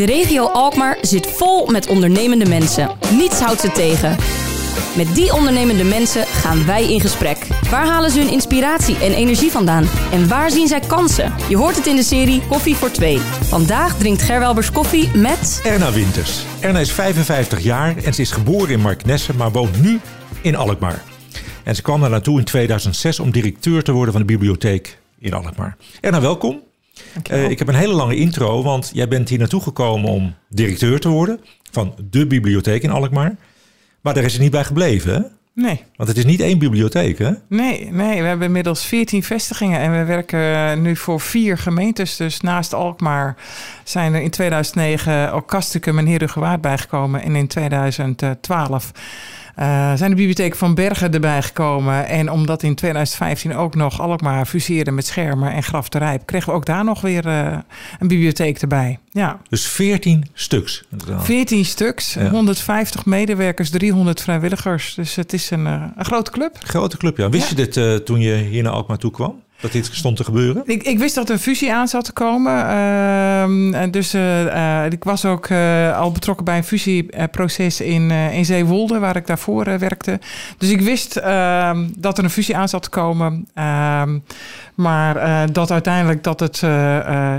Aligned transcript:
De 0.00 0.06
regio 0.06 0.46
Alkmaar 0.46 0.98
zit 1.00 1.26
vol 1.26 1.66
met 1.66 1.86
ondernemende 1.86 2.48
mensen. 2.48 2.90
Niets 3.18 3.40
houdt 3.40 3.60
ze 3.60 3.72
tegen. 3.72 4.16
Met 4.96 5.14
die 5.14 5.32
ondernemende 5.32 5.84
mensen 5.84 6.26
gaan 6.26 6.66
wij 6.66 6.92
in 6.92 7.00
gesprek. 7.00 7.46
Waar 7.70 7.86
halen 7.86 8.10
ze 8.10 8.18
hun 8.18 8.32
inspiratie 8.32 8.96
en 8.96 9.12
energie 9.12 9.50
vandaan? 9.50 9.88
En 10.12 10.28
waar 10.28 10.50
zien 10.50 10.68
zij 10.68 10.80
kansen? 10.80 11.32
Je 11.48 11.56
hoort 11.56 11.76
het 11.76 11.86
in 11.86 11.96
de 11.96 12.02
serie 12.02 12.42
Koffie 12.48 12.76
voor 12.76 12.90
Twee. 12.90 13.18
Vandaag 13.42 13.98
drinkt 13.98 14.22
Gerwelbers 14.22 14.72
koffie 14.72 15.16
met... 15.16 15.60
Erna 15.64 15.92
Winters. 15.92 16.44
Erna 16.60 16.78
is 16.78 16.92
55 16.92 17.60
jaar 17.60 17.96
en 17.96 18.14
ze 18.14 18.20
is 18.20 18.30
geboren 18.30 18.70
in 18.70 18.80
Marknesse, 18.80 19.34
maar 19.34 19.52
woont 19.52 19.82
nu 19.82 20.00
in 20.42 20.56
Alkmaar. 20.56 21.02
En 21.64 21.74
ze 21.74 21.82
kwam 21.82 22.00
daar 22.00 22.10
naartoe 22.10 22.38
in 22.38 22.44
2006 22.44 23.20
om 23.20 23.30
directeur 23.30 23.82
te 23.82 23.92
worden 23.92 24.12
van 24.12 24.22
de 24.22 24.32
bibliotheek 24.32 24.98
in 25.18 25.32
Alkmaar. 25.32 25.76
Erna, 26.00 26.20
welkom. 26.20 26.69
Uh, 27.32 27.50
ik 27.50 27.58
heb 27.58 27.68
een 27.68 27.74
hele 27.74 27.92
lange 27.92 28.16
intro, 28.16 28.62
want 28.62 28.90
jij 28.94 29.08
bent 29.08 29.28
hier 29.28 29.38
naartoe 29.38 29.62
gekomen 29.62 30.10
om 30.10 30.34
directeur 30.48 31.00
te 31.00 31.08
worden 31.08 31.40
van 31.70 31.94
de 32.10 32.26
bibliotheek 32.26 32.82
in 32.82 32.90
Alkmaar. 32.90 33.36
Maar 34.00 34.14
daar 34.14 34.24
is 34.24 34.32
het 34.32 34.42
niet 34.42 34.50
bij 34.50 34.64
gebleven, 34.64 35.14
hè? 35.14 35.20
Nee. 35.52 35.84
Want 35.96 36.08
het 36.08 36.18
is 36.18 36.24
niet 36.24 36.40
één 36.40 36.58
bibliotheek, 36.58 37.18
hè? 37.18 37.30
Nee, 37.48 37.92
nee, 37.92 38.22
we 38.22 38.28
hebben 38.28 38.46
inmiddels 38.46 38.84
14 38.84 39.22
vestigingen 39.22 39.80
en 39.80 39.92
we 39.98 40.04
werken 40.04 40.82
nu 40.82 40.96
voor 40.96 41.20
vier 41.20 41.58
gemeentes. 41.58 42.16
Dus 42.16 42.40
naast 42.40 42.74
Alkmaar 42.74 43.36
zijn 43.84 44.14
er 44.14 44.20
in 44.20 44.30
2009 44.30 45.32
ook 45.32 45.48
Kastikum 45.48 45.98
en 45.98 46.06
Herugewaard 46.06 46.60
bijgekomen. 46.60 47.22
En 47.22 47.36
in 47.36 47.46
2012 47.46 48.92
uh, 48.94 49.00
zijn 49.94 50.10
de 50.10 50.16
bibliotheek 50.16 50.56
van 50.56 50.74
Bergen 50.74 51.12
erbij 51.12 51.42
gekomen. 51.42 52.06
En 52.06 52.30
omdat 52.30 52.62
in 52.62 52.74
2015 52.74 53.56
ook 53.56 53.74
nog 53.74 54.00
Alkmaar 54.00 54.46
fuseerde 54.46 54.90
met 54.90 55.06
Schermen 55.06 55.52
en 55.52 55.62
Graf 55.62 55.88
de 55.88 55.98
Rijp... 55.98 56.26
kregen 56.26 56.48
we 56.48 56.54
ook 56.54 56.66
daar 56.66 56.84
nog 56.84 57.00
weer 57.00 57.26
uh, 57.26 57.58
een 57.98 58.08
bibliotheek 58.08 58.58
erbij. 58.58 58.98
Ja. 59.10 59.40
Dus 59.48 59.66
14 59.66 60.26
stuks? 60.34 60.84
14 61.18 61.64
stuks, 61.64 62.14
ja. 62.14 62.30
150 62.30 63.04
medewerkers, 63.04 63.70
300 63.70 64.20
vrijwilligers. 64.20 64.94
Dus 64.94 65.14
het 65.14 65.32
is 65.32 65.50
een, 65.50 65.66
uh, 65.66 65.84
een 65.96 66.04
grote 66.04 66.30
club. 66.30 66.56
Grote 66.62 66.96
club, 66.96 67.16
ja. 67.16 67.28
Wist 67.28 67.50
ja. 67.50 67.56
je 67.56 67.68
dit 67.68 68.06
toen 68.06 68.20
je 68.20 68.34
hier 68.34 68.62
naar 68.62 68.72
Alkmaar 68.72 68.98
toe 68.98 69.10
kwam? 69.10 69.42
Dat 69.60 69.72
dit 69.72 69.88
stond 69.92 70.16
te 70.16 70.24
gebeuren? 70.24 70.62
Ik, 70.66 70.82
ik 70.82 70.98
wist 70.98 71.14
dat 71.14 71.28
er 71.28 71.34
een 71.34 71.40
fusie 71.40 71.72
aan 71.72 71.88
zat 71.88 72.04
te 72.04 72.12
komen. 72.12 72.52
Uh, 72.52 73.82
dus 73.90 74.14
uh, 74.14 74.44
uh, 74.44 74.84
ik 74.90 75.04
was 75.04 75.24
ook 75.24 75.50
al 75.96 76.12
betrokken 76.12 76.44
bij 76.44 76.56
een 76.56 76.64
fusieproces 76.64 77.80
in, 77.80 78.10
in 78.10 78.44
Zeewolde, 78.44 78.98
waar 78.98 79.16
ik 79.16 79.26
daarvoor 79.26 79.78
werkte. 79.78 80.20
Dus 80.58 80.68
ik 80.70 80.80
wist 80.80 81.16
ehm, 81.16 81.88
dat 81.96 82.18
er 82.18 82.24
een 82.24 82.30
fusie 82.30 82.56
aan 82.56 82.68
zat 82.68 82.82
te 82.82 82.88
komen. 82.88 83.48
Ehm, 83.54 84.18
maar 84.74 85.46
dat 85.52 85.70
uiteindelijk 85.70 86.24
dat 86.24 86.40
het 86.40 86.56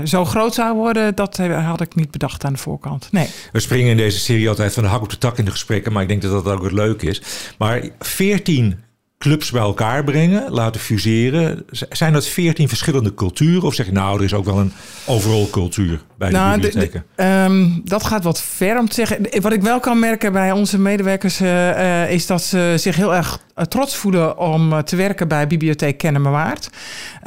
zo 0.08 0.24
groot 0.24 0.54
zou 0.54 0.76
worden, 0.76 1.14
dat 1.14 1.36
had 1.36 1.80
ik 1.80 1.94
niet 1.94 2.10
bedacht 2.10 2.44
aan 2.44 2.52
de 2.52 2.58
voorkant. 2.58 3.08
Nee. 3.10 3.28
We 3.52 3.60
springen 3.60 3.90
in 3.90 3.96
deze 3.96 4.18
serie 4.18 4.48
altijd 4.48 4.72
van 4.72 4.82
de 4.82 4.88
hak 4.88 5.02
op 5.02 5.10
de 5.10 5.18
tak 5.18 5.38
in 5.38 5.44
de 5.44 5.50
gesprekken, 5.50 5.92
maar 5.92 6.02
ik 6.02 6.08
denk 6.08 6.22
dat 6.22 6.44
dat 6.44 6.54
ook 6.54 6.62
het 6.62 6.72
leuk 6.72 7.02
is. 7.02 7.22
Maar 7.58 7.82
14 7.98 8.78
clubs 9.22 9.50
bij 9.50 9.60
elkaar 9.60 10.04
brengen, 10.04 10.50
laten 10.50 10.80
fuseren. 10.80 11.64
Zijn 11.90 12.12
dat 12.12 12.26
veertien 12.26 12.68
verschillende 12.68 13.14
culturen? 13.14 13.62
Of 13.62 13.74
zeg 13.74 13.86
je 13.86 13.92
nou, 13.92 14.18
er 14.18 14.24
is 14.24 14.34
ook 14.34 14.44
wel 14.44 14.58
een 14.58 14.72
overal 15.06 15.48
cultuur 15.50 16.00
bij 16.18 16.28
de 16.28 16.36
nou, 16.36 16.60
bibliotheken? 16.60 17.04
De, 17.16 17.22
de, 17.22 17.44
um, 17.50 17.80
dat 17.84 18.04
gaat 18.04 18.24
wat 18.24 18.42
ver 18.42 18.78
om 18.78 18.88
te 18.88 18.94
zeggen. 18.94 19.40
Wat 19.40 19.52
ik 19.52 19.62
wel 19.62 19.80
kan 19.80 19.98
merken 19.98 20.32
bij 20.32 20.52
onze 20.52 20.78
medewerkers 20.78 21.40
uh, 21.40 21.68
uh, 21.68 22.10
is 22.10 22.26
dat 22.26 22.42
ze 22.42 22.74
zich 22.76 22.96
heel 22.96 23.14
erg 23.14 23.40
trots 23.68 23.96
voelen 23.96 24.38
om 24.38 24.84
te 24.84 24.96
werken 24.96 25.28
bij 25.28 25.46
Bibliotheek 25.46 25.98
Kennemerwaard. 25.98 26.70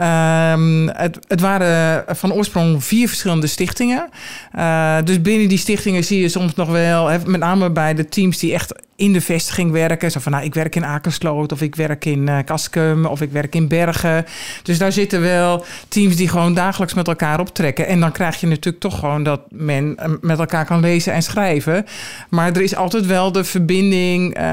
Um, 0.01 0.89
het, 0.89 1.19
het, 1.27 1.41
waren 1.41 2.03
van 2.16 2.33
oorsprong 2.33 2.83
vier 2.83 3.07
verschillende 3.07 3.47
stichtingen. 3.47 4.09
Uh, 4.57 4.97
dus 5.03 5.21
binnen 5.21 5.47
die 5.47 5.57
stichtingen 5.57 6.03
zie 6.03 6.21
je 6.21 6.29
soms 6.29 6.55
nog 6.55 6.69
wel, 6.69 7.19
met 7.25 7.39
name 7.39 7.71
bij 7.71 7.93
de 7.93 8.05
teams 8.05 8.38
die 8.38 8.53
echt 8.53 8.73
in 8.95 9.13
de 9.13 9.21
vestiging 9.21 9.71
werken. 9.71 10.11
Zo 10.11 10.19
van, 10.19 10.31
nou, 10.31 10.43
ik 10.43 10.53
werk 10.53 10.75
in 10.75 10.85
Akersloot 10.85 11.51
of 11.51 11.61
ik 11.61 11.75
werk 11.75 12.05
in 12.05 12.27
uh, 12.27 12.38
Kaskum 12.45 13.06
of 13.06 13.22
ik 13.22 13.31
werk 13.31 13.56
in 13.56 13.67
Bergen. 13.67 14.25
Dus 14.63 14.78
daar 14.78 14.91
zitten 14.91 15.22
wel 15.22 15.66
teams 15.88 16.16
die 16.16 16.28
gewoon 16.28 16.53
dagelijks 16.53 16.94
met 16.94 17.07
elkaar 17.07 17.39
optrekken. 17.39 17.88
En 17.88 18.00
dan 18.00 18.11
krijg 18.11 18.39
je 18.39 18.47
natuurlijk 18.47 18.79
toch 18.79 19.00
gewoon 19.00 19.23
dat 19.23 19.41
men 19.50 19.97
met 20.22 20.39
elkaar 20.39 20.66
kan 20.66 20.79
lezen 20.79 21.13
en 21.13 21.23
schrijven. 21.23 21.85
Maar 22.29 22.51
er 22.51 22.61
is 22.61 22.75
altijd 22.75 23.05
wel 23.05 23.31
de 23.31 23.44
verbinding, 23.44 24.38
uh, 24.38 24.44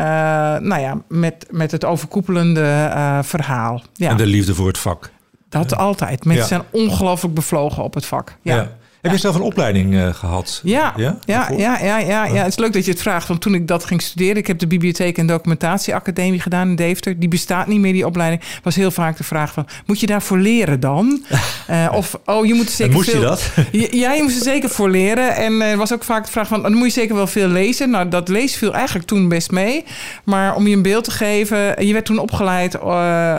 nou 0.59 0.81
ja, 0.81 1.03
met, 1.09 1.47
met 1.51 1.71
het 1.71 1.85
overkoepelende 1.85 2.61
uh, 2.61 3.19
verhaal. 3.23 3.83
Ja. 3.93 4.11
En 4.11 4.17
de 4.17 4.27
liefde 4.27 4.55
voor 4.55 4.67
het 4.67 4.79
vak. 4.79 5.11
Dat 5.49 5.77
altijd. 5.77 6.25
Mensen 6.25 6.57
ja. 6.57 6.63
zijn 6.63 6.63
ongelooflijk 6.71 7.35
bevlogen 7.35 7.83
op 7.83 7.95
het 7.95 8.07
vak. 8.07 8.37
ja. 8.43 8.55
ja. 8.55 8.81
Heb 9.03 9.13
je 9.13 9.19
zelf 9.19 9.35
een 9.35 9.43
opleiding 9.43 9.95
uh, 9.95 10.15
gehad? 10.15 10.61
Ja, 10.65 10.93
ja, 10.97 11.19
ja, 11.25 11.51
ja, 11.57 11.79
ja, 11.79 11.99
ja, 11.99 12.25
ja. 12.25 12.35
Het 12.35 12.47
is 12.47 12.57
leuk 12.57 12.73
dat 12.73 12.85
je 12.85 12.91
het 12.91 13.01
vraagt. 13.01 13.29
Want 13.29 13.41
toen 13.41 13.55
ik 13.55 13.69
dat 13.69 13.85
ging 13.85 14.03
studeren, 14.03 14.37
ik 14.37 14.47
heb 14.47 14.59
de 14.59 14.67
Bibliotheek 14.67 15.19
en 15.19 15.27
Documentatieacademie 15.27 16.41
gedaan 16.41 16.69
in 16.69 16.77
Deventer. 16.77 17.19
Die 17.19 17.29
bestaat 17.29 17.67
niet 17.67 17.81
meer, 17.81 17.93
die 17.93 18.07
opleiding. 18.07 18.43
Was 18.63 18.75
heel 18.75 18.91
vaak 18.91 19.17
de 19.17 19.25
vraag 19.25 19.53
van, 19.53 19.67
moet 19.87 20.01
je 20.01 20.07
daarvoor 20.07 20.39
leren 20.39 20.81
dan? 20.81 21.25
Uh, 21.71 21.89
of, 22.01 22.19
oh, 22.25 22.47
je 22.47 22.55
moet 22.55 22.67
er 22.67 22.73
zeker 22.73 22.93
moest 22.93 23.11
veel... 23.11 23.21
je 23.21 23.27
dat? 23.27 23.51
ja, 23.91 24.13
je 24.13 24.23
moest 24.23 24.37
er 24.37 24.43
zeker 24.43 24.69
voor 24.69 24.91
leren. 24.91 25.37
En 25.37 25.61
er 25.61 25.73
uh, 25.73 25.79
was 25.79 25.93
ook 25.93 26.05
vaak 26.05 26.25
de 26.25 26.31
vraag 26.31 26.49
van, 26.49 26.63
dan 26.63 26.75
moet 26.75 26.87
je 26.87 27.01
zeker 27.01 27.15
wel 27.15 27.27
veel 27.27 27.49
lezen. 27.49 27.91
Nou, 27.91 28.09
dat 28.09 28.29
lezen 28.29 28.59
viel 28.59 28.75
eigenlijk 28.75 29.07
toen 29.07 29.29
best 29.29 29.51
mee. 29.51 29.85
Maar 30.25 30.55
om 30.55 30.67
je 30.67 30.77
een 30.77 30.83
beeld 30.83 31.05
te 31.05 31.11
geven, 31.11 31.87
je 31.87 31.93
werd 31.93 32.05
toen 32.05 32.19
opgeleid 32.19 32.79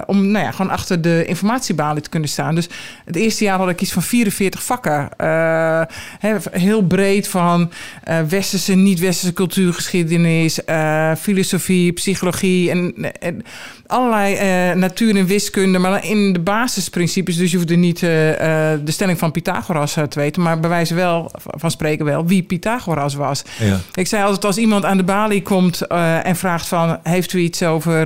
om, 0.06 0.28
nou 0.28 0.45
ja, 0.45 0.51
gewoon 0.51 0.72
achter 0.72 1.01
de 1.01 1.25
informatiebalie 1.25 2.01
te 2.01 2.09
kunnen 2.09 2.30
staan. 2.30 2.56
Dus 2.56 2.69
het 3.06 3.16
eerste 3.16 3.44
jaar 3.44 3.57
had 3.57 3.69
ik 3.69 3.81
iets 3.81 3.91
van 3.91 4.03
44 4.03 4.63
vakken. 4.63 5.09
Uh, 5.53 6.36
heel 6.52 6.81
breed 6.81 7.28
van 7.28 7.72
uh, 8.09 8.19
westerse, 8.22 8.74
niet-westerse 8.74 9.34
cultuurgeschiedenis, 9.34 10.59
uh, 10.69 11.12
filosofie, 11.16 11.94
psychologie 11.94 12.69
en, 12.69 12.94
en 13.19 13.44
allerlei 13.88 14.75
natuur- 14.75 15.16
en 15.16 15.25
wiskunde, 15.25 15.80
maar 15.80 16.06
in 16.06 16.34
de 16.34 16.40
basisprincipes. 16.40 17.38
Dus 17.38 17.52
je 17.52 17.58
hoeft 17.58 17.69
er 17.69 17.78
niet 17.78 18.00
de 18.00 18.81
stelling 18.86 19.19
van 19.19 19.31
Pythagoras 19.31 19.94
te 19.94 20.08
weten, 20.19 20.42
maar 20.42 20.59
bewijzen 20.59 20.96
wel 20.96 21.31
van 21.44 21.72
spreken 21.72 22.06
wel 22.06 22.25
wie 22.25 22.44
Pythagoras 22.44 23.16
was. 23.16 23.44
Ja. 23.59 23.80
Ik 23.94 24.08
zei 24.08 24.24
altijd 24.24 24.46
als 24.46 24.58
iemand 24.58 24.86
aan 24.86 24.97
de 24.97 25.03
balie 25.03 25.42
komt 25.42 25.88
en 26.24 26.36
vraagt 26.36 26.68
van 26.68 27.00
heeft 27.03 27.34
u 27.34 27.40
iets 27.40 27.63
over 27.63 28.06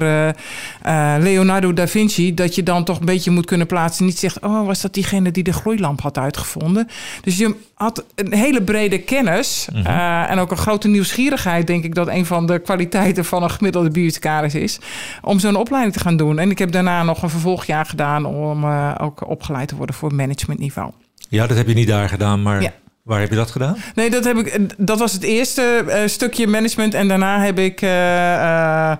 Leonardo 1.19 1.73
da 1.73 1.87
Vinci, 1.87 2.33
dat 2.33 2.55
je 2.55 2.63
dan 2.63 2.83
toch 2.83 2.99
een 2.99 3.05
beetje 3.05 3.31
moet 3.31 3.45
kunnen 3.45 3.67
plaatsen. 3.67 4.05
Niet 4.05 4.19
zegt, 4.19 4.39
oh 4.39 4.65
was 4.65 4.81
dat 4.81 4.93
diegene 4.93 5.31
die 5.31 5.43
de 5.43 5.53
gloeilamp 5.53 6.01
had 6.01 6.17
uitgevonden. 6.17 6.87
Dus 7.21 7.36
je 7.37 7.55
had 7.73 8.03
een 8.15 8.33
hele 8.33 8.61
brede 8.63 8.99
kennis 8.99 9.67
mm 9.73 9.81
-hmm. 9.81 9.93
uh, 9.93 10.31
en 10.31 10.39
ook 10.39 10.51
een 10.51 10.57
grote 10.57 10.87
nieuwsgierigheid, 10.87 11.67
denk 11.67 11.83
ik, 11.83 11.95
dat 11.95 12.07
een 12.07 12.25
van 12.25 12.45
de 12.45 12.59
kwaliteiten 12.59 13.25
van 13.25 13.43
een 13.43 13.51
gemiddelde 13.51 13.89
bibliothecaris 13.89 14.55
is, 14.55 14.79
om 15.21 15.39
zo'n 15.39 15.55
opleiding 15.55 15.93
te 15.93 15.99
gaan 15.99 16.17
doen. 16.17 16.39
En 16.39 16.51
ik 16.51 16.59
heb 16.59 16.71
daarna 16.71 17.03
nog 17.03 17.23
een 17.23 17.29
vervolgjaar 17.29 17.85
gedaan 17.85 18.25
om 18.25 18.63
uh, 18.63 18.95
ook 19.01 19.27
opgeleid 19.29 19.67
te 19.67 19.75
worden 19.75 19.95
voor 19.95 20.13
managementniveau. 20.13 20.91
Ja, 21.29 21.47
dat 21.47 21.57
heb 21.57 21.67
je 21.67 21.73
niet 21.73 21.87
daar 21.87 22.09
gedaan, 22.09 22.41
maar. 22.41 22.61
Ja. 22.61 22.73
Waar 23.07 23.19
heb 23.19 23.29
je 23.29 23.35
dat 23.35 23.51
gedaan? 23.51 23.77
Nee, 23.95 24.09
dat, 24.09 24.23
heb 24.23 24.37
ik, 24.37 24.73
dat 24.77 24.99
was 24.99 25.13
het 25.13 25.23
eerste 25.23 25.83
uh, 25.87 25.95
stukje 26.05 26.47
management. 26.47 26.93
En 26.93 27.07
daarna 27.07 27.41
heb 27.41 27.59
ik, 27.59 27.81
uh, 27.81 27.89
uh, 27.89 28.95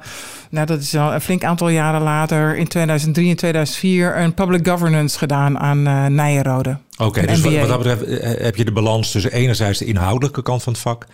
nou 0.50 0.66
dat 0.66 0.82
is 0.82 0.96
al 0.96 1.14
een 1.14 1.22
flink 1.22 1.44
aantal 1.44 1.70
jaren 1.70 2.02
later, 2.02 2.56
in 2.56 2.68
2003 2.68 3.30
en 3.30 3.36
2004, 3.36 4.18
een 4.18 4.34
public 4.34 4.68
governance 4.68 5.18
gedaan 5.18 5.60
aan 5.60 5.82
Nijenrode. 6.16 6.78
Oké, 6.92 7.04
okay, 7.04 7.26
dus 7.26 7.42
wat, 7.42 7.54
wat 7.54 7.68
dat 7.68 7.78
betreft 7.78 8.24
heb 8.42 8.56
je 8.56 8.66
de 8.66 8.72
balans 8.72 9.12
tussen 9.12 9.32
enerzijds 9.32 9.80
de 9.80 9.86
inhoudelijke 9.86 10.42
kant 10.42 10.64
van 10.64 10.74
het 10.74 10.82
vak 10.82 11.06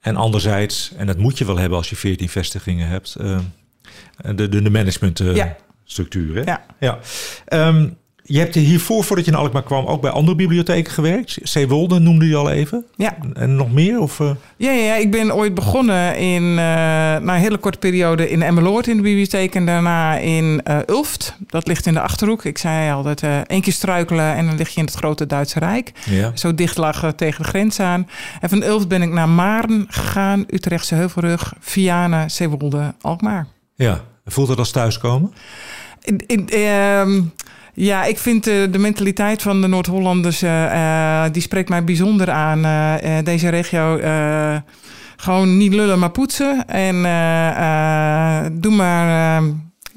en 0.00 0.16
anderzijds, 0.16 0.92
en 0.96 1.06
dat 1.06 1.18
moet 1.18 1.38
je 1.38 1.44
wel 1.44 1.58
hebben 1.58 1.78
als 1.78 1.90
je 1.90 1.96
14 1.96 2.28
vestigingen 2.28 2.88
hebt, 2.88 3.16
de, 3.16 3.40
de, 4.34 4.48
de 4.48 4.70
managementstructuur. 4.70 6.44
Ja. 6.44 6.64
ja. 6.78 6.98
ja. 7.48 7.68
Um, 7.68 7.96
je 8.24 8.38
hebt 8.38 8.54
hiervoor, 8.54 9.04
voordat 9.04 9.24
je 9.24 9.30
naar 9.30 9.40
Alkmaar 9.40 9.62
kwam, 9.62 9.86
ook 9.86 10.00
bij 10.00 10.10
andere 10.10 10.36
bibliotheken 10.36 10.92
gewerkt. 10.92 11.38
Zeewolde 11.42 11.98
noemde 11.98 12.28
je 12.28 12.36
al 12.36 12.50
even. 12.50 12.84
Ja. 12.96 13.16
En 13.34 13.56
nog 13.56 13.72
meer? 13.72 14.00
Of, 14.00 14.18
uh... 14.18 14.30
ja, 14.56 14.70
ja, 14.70 14.84
ja, 14.84 14.94
ik 14.94 15.10
ben 15.10 15.34
ooit 15.34 15.54
begonnen 15.54 16.16
in, 16.16 16.42
uh, 16.42 16.56
na 16.56 17.20
een 17.20 17.40
hele 17.40 17.58
korte 17.58 17.78
periode 17.78 18.30
in 18.30 18.42
Emmeloord 18.42 18.86
in 18.86 18.96
de 18.96 19.02
bibliotheek. 19.02 19.54
En 19.54 19.66
daarna 19.66 20.16
in 20.16 20.60
uh, 20.68 20.78
Ulft. 20.86 21.36
Dat 21.46 21.66
ligt 21.66 21.86
in 21.86 21.94
de 21.94 22.00
Achterhoek. 22.00 22.44
Ik 22.44 22.58
zei 22.58 22.92
altijd 22.92 23.46
één 23.46 23.60
keer 23.60 23.72
struikelen 23.72 24.34
en 24.34 24.46
dan 24.46 24.56
lig 24.56 24.68
je 24.68 24.80
in 24.80 24.86
het 24.86 24.94
grote 24.94 25.26
Duitse 25.26 25.58
Rijk. 25.58 25.92
Ja. 26.04 26.30
Zo 26.34 26.54
dicht 26.54 26.76
lag 26.76 27.12
tegen 27.16 27.42
de 27.42 27.48
grens 27.48 27.80
aan. 27.80 28.08
En 28.40 28.48
van 28.48 28.62
Ulft 28.62 28.88
ben 28.88 29.02
ik 29.02 29.10
naar 29.10 29.28
Maarn 29.28 29.86
gegaan. 29.88 30.44
Utrechtse 30.48 30.94
Heuvelrug, 30.94 31.54
Vianen, 31.60 32.30
Zeewolde, 32.30 32.94
Alkmaar. 33.00 33.46
Ja, 33.74 34.00
voelt 34.24 34.48
dat 34.48 34.58
als 34.58 34.70
thuiskomen? 34.70 35.32
In, 36.00 36.26
in, 36.26 36.48
uh, 36.54 37.22
ja, 37.72 38.04
ik 38.04 38.18
vind 38.18 38.48
uh, 38.48 38.72
de 38.72 38.78
mentaliteit 38.78 39.42
van 39.42 39.60
de 39.60 39.66
Noord-Hollanders, 39.66 40.42
uh, 40.42 40.64
uh, 40.64 41.24
die 41.32 41.42
spreekt 41.42 41.68
mij 41.68 41.84
bijzonder 41.84 42.30
aan. 42.30 42.62
deze 43.24 43.48
regio, 43.48 44.00
gewoon 45.16 45.56
niet 45.56 45.74
lullen, 45.74 45.98
maar 45.98 46.10
poetsen. 46.10 46.66
En 46.66 47.02
doe 48.60 48.72
maar 48.72 49.42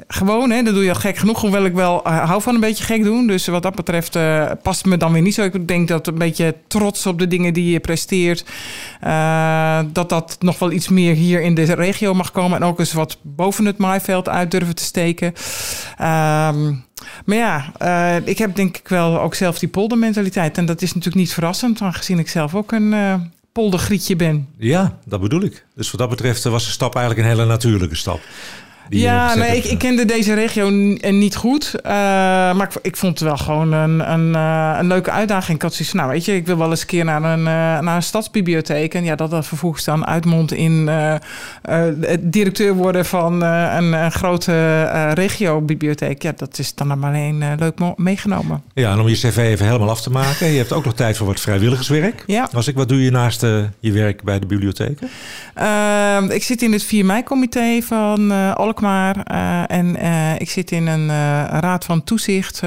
Gewoon, 0.08 0.50
hè, 0.50 0.64
dat 0.64 0.74
doe 0.74 0.84
je 0.84 0.90
al 0.90 0.96
gek 0.96 1.18
genoeg. 1.18 1.42
Hoewel 1.42 1.66
ik 1.66 1.74
wel 1.74 2.08
uh, 2.08 2.28
hou 2.28 2.42
van 2.42 2.54
een 2.54 2.60
beetje 2.60 2.84
gek 2.84 3.04
doen. 3.04 3.28
Dus 3.28 3.48
wat 3.48 3.64
dat 3.64 3.76
betreft 3.76 4.16
uh, 4.16 4.52
past 4.62 4.86
me 4.86 4.98
dan 4.98 5.12
weer 5.12 5.22
niet 5.22 5.34
zo. 5.34 5.44
Ik 5.44 5.68
denk 5.68 5.88
dat 5.88 6.08
een 6.08 6.18
beetje 6.18 6.56
trots 6.68 7.06
op 7.06 7.20
de 7.20 7.28
dingen 7.28 7.54
die 7.54 7.72
je 7.72 7.80
presteert. 7.80 8.46
Uh, 9.04 9.80
dat 9.94 10.10
dat 10.10 10.38
nog 10.40 10.60
wel 10.60 10.72
iets 10.72 10.90
meer 10.90 11.14
hier 11.14 11.42
in 11.42 11.56
de 11.56 11.64
regio 11.64 12.14
mag 12.14 12.32
komen. 12.32 12.58
En 12.58 12.68
ook 12.68 12.80
eens 12.80 12.94
wat 12.94 13.18
boven 13.22 13.66
het 13.66 13.78
maaiveld 13.78 14.30
uit 14.30 14.52
durven 14.52 14.76
te 14.76 14.84
steken. 14.84 15.28
Um, 15.28 16.84
maar 17.26 17.38
ja, 17.38 17.72
ik 18.26 18.38
heb 18.38 18.56
denk 18.56 18.78
ik 18.78 18.88
wel 18.88 19.22
ook 19.22 19.36
zelf 19.36 19.60
die 19.60 19.70
poldermentaliteit. 19.70 20.58
En 20.58 20.66
dat 20.66 20.82
is 20.82 20.88
natuurlijk 20.88 21.16
niet 21.16 21.34
verrassend, 21.34 21.82
aangezien 21.82 22.20
ik 22.20 22.30
zelf 22.30 22.56
ook 22.56 22.72
een 22.72 22.92
uh, 22.92 23.14
poldergrietje 23.52 24.16
ben. 24.16 24.48
Ja, 24.58 24.98
dat 25.06 25.22
bedoel 25.22 25.42
ik. 25.42 25.66
Dus 25.76 25.92
wat 25.92 26.00
dat 26.00 26.10
betreft 26.10 26.44
was 26.44 26.66
de 26.66 26.72
stap 26.72 26.96
eigenlijk 26.96 27.28
een 27.28 27.36
hele 27.36 27.46
natuurlijke 27.48 27.96
stap. 27.96 28.20
Ja, 28.90 29.36
nee, 29.36 29.58
ik, 29.58 29.64
ik, 29.64 29.78
kende 29.78 30.06
deze 30.06 30.34
regio 30.34 30.70
niet 30.70 31.36
goed. 31.36 31.72
Uh, 31.78 31.92
maar 32.54 32.62
ik, 32.62 32.74
ik, 32.82 32.98
vond 32.98 33.20
het 33.20 33.28
wel 33.28 33.38
gewoon 33.38 33.72
een, 33.72 34.12
een, 34.12 34.34
uh, 34.34 34.76
een 34.80 34.88
leuke 34.88 35.12
uitdaging. 35.12 35.58
Ik 35.58 35.62
had 35.62 35.74
zoiets 35.74 35.94
nou 35.94 36.10
weet 36.10 36.26
je, 36.26 36.36
ik 36.36 36.46
wil 36.46 36.58
wel 36.58 36.70
eens 36.70 36.82
een 36.82 36.88
keer 36.88 37.06
naar 37.06 37.24
een, 37.24 37.40
uh, 37.40 37.46
naar 37.80 37.96
een 37.96 38.04
stadsbibliotheek. 38.04 38.94
En 38.94 39.04
ja, 39.04 39.16
dat 39.16 39.30
dat 39.30 39.46
vervolgens 39.46 39.84
dan 39.84 40.06
uitmondt 40.06 40.52
in 40.52 40.90
directeur 42.20 42.74
worden 42.74 43.06
van 43.06 43.42
een, 43.42 43.94
een, 43.94 44.12
grote 44.12 44.84
regiobibliotheek. 45.14 46.22
Ja, 46.22 46.34
dat 46.36 46.60
is 46.60 46.76
dan 46.76 47.04
alleen 47.04 47.44
leuk 47.60 47.80
meegenomen. 47.96 48.64
Ja, 48.74 48.92
en 48.92 49.00
om 49.00 49.08
je 49.08 49.16
cv 49.16 49.38
even 49.38 49.66
helemaal 49.66 49.90
af 49.90 50.02
te 50.02 50.10
maken. 50.10 50.48
Je 50.48 50.58
hebt 50.58 50.74
ook 50.74 50.86
nog 50.86 50.94
tijd 50.94 51.18
voor 51.18 51.28
wat 51.28 51.40
vrijwilligerswerk. 51.40 52.24
Ja. 52.26 52.50
Als 52.54 52.68
ik, 52.68 52.76
wat 52.76 52.90
doe 52.90 53.04
je 53.04 53.12
naast 53.12 53.42
je 53.80 53.92
werk 53.92 54.24
bij 54.24 54.40
de 54.40 54.46
bibliotheken? 54.46 55.10
Ehm, 55.54 56.30
ik 56.30 56.44
zit 56.44 56.62
in 56.62 56.72
het 56.72 56.84
4 56.84 57.06
mei-comité 57.06 57.82
van 57.82 58.32
uh, 58.32 58.52
Alkmaar. 58.76 59.32
Uh, 59.32 59.78
en 59.78 59.96
uh, 59.96 60.40
ik 60.40 60.50
zit 60.50 60.72
in 60.72 60.88
een 60.88 61.08
raad 61.60 61.86
van 61.86 62.04
toezicht 62.04 62.60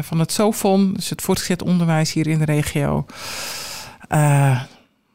van 0.00 0.18
het 0.18 0.32
SOFON. 0.32 0.92
Dus 0.92 1.10
het 1.10 1.22
voortgezet 1.22 1.62
onderwijs 1.62 2.12
hier 2.12 2.26
in 2.26 2.38
de 2.38 2.44
regio. 2.44 3.06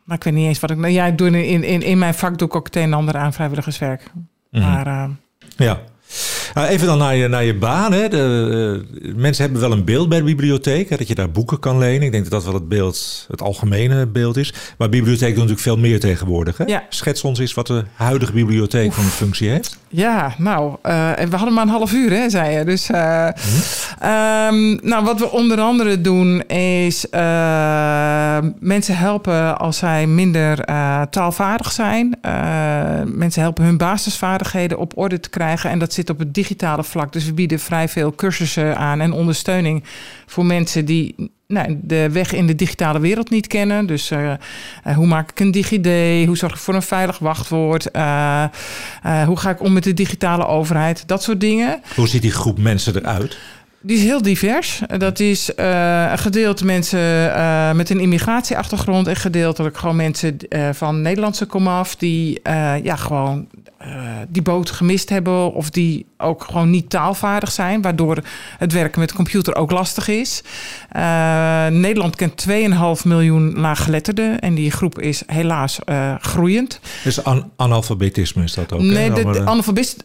maar 0.03 0.15
ik 0.17 0.23
weet 0.23 0.33
niet 0.33 0.47
eens 0.47 0.59
wat 0.59 0.69
ik... 0.71 0.77
Nou, 0.77 0.93
ja, 0.93 1.05
ik 1.05 1.17
doe 1.17 1.45
in, 1.45 1.63
in, 1.63 1.81
in 1.81 1.97
mijn 1.97 2.13
vak 2.13 2.37
doe 2.37 2.47
ik 2.47 2.55
ook 2.55 2.65
het 2.65 2.75
een 2.75 2.81
en 2.81 2.93
ander 2.93 3.17
aan 3.17 3.33
vrijwilligerswerk. 3.33 4.11
Mm 4.13 4.27
-hmm. 4.51 4.61
Maar... 4.61 5.09
ja. 5.55 5.79
Nou, 6.53 6.67
even 6.67 6.87
dan 6.87 6.97
naar 6.97 7.15
je, 7.15 7.27
naar 7.27 7.43
je 7.43 7.55
baan. 7.55 7.93
Hè. 7.93 8.07
De, 8.07 8.83
uh, 9.01 9.15
mensen 9.15 9.43
hebben 9.43 9.61
wel 9.61 9.71
een 9.71 9.85
beeld 9.85 10.09
bij 10.09 10.17
de 10.17 10.23
bibliotheek. 10.23 10.89
Hè, 10.89 10.97
dat 10.97 11.07
je 11.07 11.15
daar 11.15 11.31
boeken 11.31 11.59
kan 11.59 11.77
lenen. 11.77 12.01
Ik 12.01 12.11
denk 12.11 12.23
dat 12.23 12.31
dat 12.31 12.43
wel 12.43 12.53
het 12.53 12.69
beeld, 12.69 13.25
het 13.29 13.41
algemene 13.41 14.05
beeld 14.05 14.37
is. 14.37 14.53
Maar 14.77 14.89
de 14.89 14.97
bibliotheek 14.97 15.27
doet 15.27 15.37
natuurlijk 15.37 15.61
veel 15.61 15.77
meer 15.77 15.99
tegenwoordig. 15.99 16.57
Hè? 16.57 16.63
Ja. 16.65 16.83
Schets 16.89 17.21
ons 17.21 17.39
eens 17.39 17.53
wat 17.53 17.67
de 17.67 17.83
huidige 17.93 18.31
bibliotheek 18.31 18.87
Oef. 18.87 18.95
van 18.95 19.03
een 19.03 19.09
functie 19.09 19.49
heeft. 19.49 19.79
Ja, 19.87 20.33
nou, 20.37 20.75
uh, 20.85 21.19
en 21.19 21.29
we 21.29 21.35
hadden 21.35 21.53
maar 21.53 21.63
een 21.63 21.69
half 21.69 21.93
uur, 21.93 22.11
hè, 22.11 22.29
zei 22.29 22.57
je. 22.57 22.65
Dus, 22.65 22.89
uh, 22.89 23.27
hm. 23.27 24.05
um, 24.05 24.79
nou, 24.83 25.03
wat 25.03 25.19
we 25.19 25.31
onder 25.31 25.59
andere 25.59 26.01
doen 26.01 26.47
is 26.47 27.05
mensen 28.59 28.97
helpen 28.97 29.57
als 29.57 29.77
zij 29.77 30.07
minder 30.07 30.65
taalvaardig 31.09 31.71
zijn. 31.71 32.19
mensen 33.05 33.41
helpen 33.41 33.63
hun 33.63 33.77
basisvaardigheden 33.77 34.77
op 34.77 34.97
orde 34.97 35.19
te 35.19 35.29
krijgen. 35.29 35.69
En 35.69 35.79
dat 35.79 35.93
zit 35.93 36.09
op 36.09 36.19
het 36.19 36.33
digitale 36.41 36.83
vlak. 36.83 37.13
Dus 37.13 37.25
we 37.25 37.33
bieden 37.33 37.59
vrij 37.59 37.87
veel 37.89 38.15
cursussen 38.15 38.77
aan 38.77 38.99
en 38.99 39.11
ondersteuning 39.11 39.83
voor 40.25 40.45
mensen 40.45 40.85
die 40.85 41.15
nou, 41.47 41.79
de 41.81 42.09
weg 42.11 42.33
in 42.33 42.47
de 42.47 42.55
digitale 42.55 42.99
wereld 42.99 43.29
niet 43.29 43.47
kennen. 43.47 43.85
Dus 43.85 44.11
uh, 44.11 44.33
uh, 44.87 44.95
hoe 44.95 45.07
maak 45.07 45.31
ik 45.31 45.39
een 45.39 45.51
DigiD? 45.51 45.85
Hoe 46.25 46.37
zorg 46.37 46.53
ik 46.53 46.59
voor 46.59 46.73
een 46.73 46.81
veilig 46.81 47.19
wachtwoord? 47.19 47.89
Uh, 47.95 48.45
hoe 49.25 49.37
ga 49.37 49.49
ik 49.49 49.61
om 49.61 49.73
met 49.73 49.83
de 49.83 49.93
digitale 49.93 50.45
overheid? 50.45 51.07
Dat 51.07 51.23
soort 51.23 51.39
dingen. 51.39 51.81
Hoe 51.95 52.07
ziet 52.07 52.21
die 52.21 52.31
groep 52.31 52.57
mensen 52.57 52.95
eruit? 52.95 53.37
Die 53.83 53.97
is 53.97 54.03
heel 54.03 54.21
divers. 54.21 54.81
Dat 54.97 55.19
is 55.19 55.51
uh, 55.59 56.11
een 56.11 56.17
gedeelte 56.17 56.65
mensen 56.65 56.99
uh, 56.99 57.71
met 57.71 57.89
een 57.89 57.99
immigratieachtergrond 57.99 59.07
en 59.07 59.15
gedeeltelijk 59.15 59.77
gewoon 59.77 59.95
mensen 59.95 60.37
uh, 60.49 60.69
van 60.73 61.01
Nederlandse 61.01 61.45
komaf 61.45 61.95
die 61.95 62.39
ja, 62.83 62.95
gewoon 62.95 63.47
die 64.27 64.41
boot 64.41 64.71
gemist 64.71 65.09
hebben 65.09 65.53
of 65.53 65.69
die 65.69 66.05
ook 66.17 66.43
gewoon 66.43 66.69
niet 66.69 66.89
taalvaardig 66.89 67.51
zijn, 67.51 67.81
waardoor 67.81 68.23
het 68.57 68.73
werken 68.73 68.99
met 68.99 69.09
de 69.09 69.15
computer 69.15 69.55
ook 69.55 69.71
lastig 69.71 70.07
is. 70.07 70.43
Nederland 71.69 72.15
kent 72.15 72.45
2,5 72.49 72.53
miljoen 73.03 73.59
laaggeletterden 73.59 74.39
en 74.39 74.55
die 74.55 74.71
groep 74.71 74.99
is 74.99 75.23
helaas 75.25 75.79
groeiend. 76.19 76.79
Dus 77.03 77.23
an 77.23 77.51
analfabetisme 77.55 78.43
is 78.43 78.53
dat 78.53 78.73
ook? 78.73 78.81
Nee, 78.81 79.11
de, 79.11 79.23
de 79.23 79.45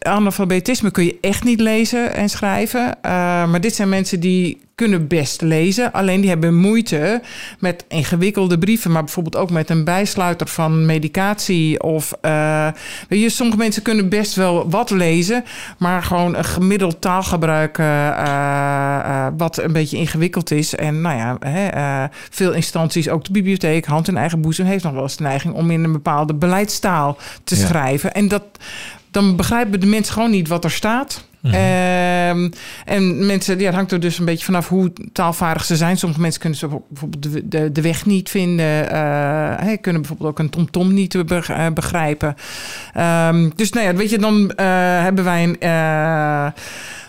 analfabetisme 0.01 0.91
kun 0.91 1.05
je 1.05 1.19
echt 1.21 1.45
niet 1.45 1.61
lezen 1.61 2.15
en 2.15 2.29
schrijven. 2.29 2.99
maar 3.51 3.61
dit 3.67 3.75
zijn 3.75 3.89
mensen 3.89 4.21
die 4.21 4.61
kunnen 4.75 5.07
best 5.07 5.41
lezen. 5.41 5.93
Alleen 5.93 6.21
die 6.21 6.29
hebben 6.29 6.55
moeite 6.55 7.23
met 7.59 7.85
ingewikkelde 7.89 8.59
brieven. 8.59 8.93
Maar 8.93 9.05
bijvoorbeeld 9.05 9.37
ook 9.37 9.51
met 9.51 9.71
een 9.71 9.85
bijsluiter 9.85 10.47
van 10.47 10.87
medicatie. 10.87 11.83
Of 11.83 12.13
uh, 12.23 12.69
weet 13.09 13.21
je, 13.21 13.29
sommige 13.29 13.59
mensen 13.59 13.83
kunnen 13.83 14.09
best 14.09 14.35
wel 14.35 14.71
wat 14.71 14.91
lezen. 14.91 15.45
Maar 15.79 16.03
gewoon 16.03 16.37
een 16.37 16.45
gemiddeld 16.45 17.01
taalgebruik 17.01 17.79
uh, 17.79 17.87
uh, 17.87 19.27
wat 19.37 19.59
een 19.59 19.73
beetje 19.73 19.97
ingewikkeld 19.97 20.51
is. 20.51 20.75
En 20.75 21.01
nou 21.01 21.17
ja, 21.17 21.37
hè, 21.49 22.07
veel 22.31 22.53
instanties, 22.53 23.09
ook 23.09 23.25
de 23.25 23.33
bibliotheek, 23.33 23.85
hand 23.85 24.09
in 24.09 24.17
eigen 24.17 24.41
boezem... 24.41 24.67
heeft 24.67 24.85
nog 24.85 24.93
wel 24.93 25.03
eens 25.03 25.17
de 25.17 25.23
neiging 25.23 25.55
om 25.55 25.71
in 25.71 25.85
een 25.85 25.93
bepaalde 25.93 26.35
beleidstaal 26.35 27.17
te 27.45 27.57
ja. 27.57 27.67
schrijven. 27.67 28.15
En 28.15 28.29
dat, 28.29 28.43
dan 29.11 29.37
begrijpen 29.37 29.81
de 29.81 29.87
mensen 29.87 30.13
gewoon 30.13 30.31
niet 30.31 30.49
wat 30.49 30.65
er 30.65 30.71
staat. 30.71 31.25
Mm 31.47 31.53
-hmm. 31.53 31.61
uh, 31.61 32.51
en 32.85 33.27
mensen, 33.27 33.59
ja, 33.59 33.67
het 33.67 33.75
hangt 33.75 33.93
er 33.93 34.01
dus 34.01 34.19
een 34.19 34.25
beetje 34.25 34.45
vanaf 34.45 34.69
hoe 34.69 34.93
taalvaardig 35.13 35.65
ze 35.65 35.77
zijn. 35.77 35.97
Sommige 35.97 36.21
mensen 36.21 36.41
kunnen 36.41 36.59
ze 36.59 36.69
bijvoorbeeld 36.89 37.23
de, 37.23 37.49
de, 37.49 37.73
de 37.73 37.81
weg 37.81 38.07
niet 38.07 38.31
vinden. 38.31 38.93
Uh, 38.93 39.77
kunnen 39.81 40.01
bijvoorbeeld 40.01 40.31
ook 40.31 40.39
een 40.39 40.51
tomtom 40.51 40.71
-tom 40.71 40.95
niet 40.95 41.25
begrijpen. 41.75 42.35
Um, 43.29 43.53
dus 43.57 43.71
nou 43.71 43.87
ja, 43.87 43.95
weet 43.95 44.11
je, 44.11 44.19
dan 44.19 44.41
uh, 44.41 44.67
hebben 45.03 45.25
wij 45.25 45.43
een 45.43 45.57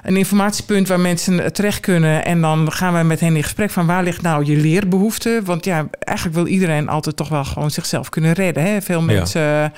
een 0.07 0.17
informatiepunt 0.17 0.87
waar 0.87 0.99
mensen 0.99 1.53
terecht 1.53 1.79
kunnen. 1.79 2.25
En 2.25 2.41
dan 2.41 2.71
gaan 2.71 2.93
wij 2.93 3.03
met 3.03 3.19
hen 3.19 3.35
in 3.35 3.43
gesprek 3.43 3.69
van 3.69 3.85
waar 3.85 4.03
ligt 4.03 4.21
nou 4.21 4.45
je 4.45 4.55
leerbehoefte? 4.55 5.41
Want 5.43 5.65
ja, 5.65 5.87
eigenlijk 5.99 6.37
wil 6.37 6.47
iedereen 6.47 6.89
altijd 6.89 7.15
toch 7.15 7.29
wel 7.29 7.45
gewoon 7.45 7.71
zichzelf 7.71 8.09
kunnen 8.09 8.33
redden. 8.33 8.63
Hè? 8.63 8.81
Veel 8.81 9.01
mensen. 9.01 9.41
Ja. 9.41 9.71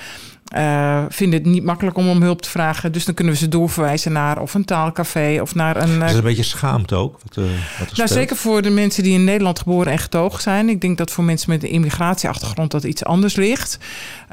Uh, 0.56 1.04
vinden 1.08 1.38
het 1.38 1.48
niet 1.48 1.64
makkelijk 1.64 1.96
om 1.96 2.08
om 2.08 2.22
hulp 2.22 2.42
te 2.42 2.50
vragen. 2.50 2.92
Dus 2.92 3.04
dan 3.04 3.14
kunnen 3.14 3.34
we 3.34 3.40
ze 3.40 3.48
doorverwijzen 3.48 4.12
naar 4.12 4.40
of 4.40 4.54
een 4.54 4.64
taalcafé 4.64 5.38
of 5.40 5.54
naar 5.54 5.76
een. 5.76 5.98
Uh, 5.98 6.08
is 6.08 6.14
een 6.14 6.22
beetje 6.22 6.42
schaamte 6.42 6.94
ook? 6.94 7.18
Wat, 7.22 7.44
uh, 7.44 7.50
wat 7.78 7.96
nou, 7.96 8.08
zeker 8.08 8.36
voor 8.36 8.62
de 8.62 8.70
mensen 8.70 9.02
die 9.02 9.12
in 9.12 9.24
Nederland 9.24 9.58
geboren 9.58 9.92
en 9.92 9.98
getogen 9.98 10.42
zijn. 10.42 10.68
Ik 10.68 10.80
denk 10.80 10.98
dat 10.98 11.10
voor 11.10 11.24
mensen 11.24 11.50
met 11.50 11.62
een 11.62 11.70
immigratieachtergrond 11.70 12.70
dat 12.70 12.84
iets 12.84 13.04
anders 13.04 13.36
ligt. 13.36 13.78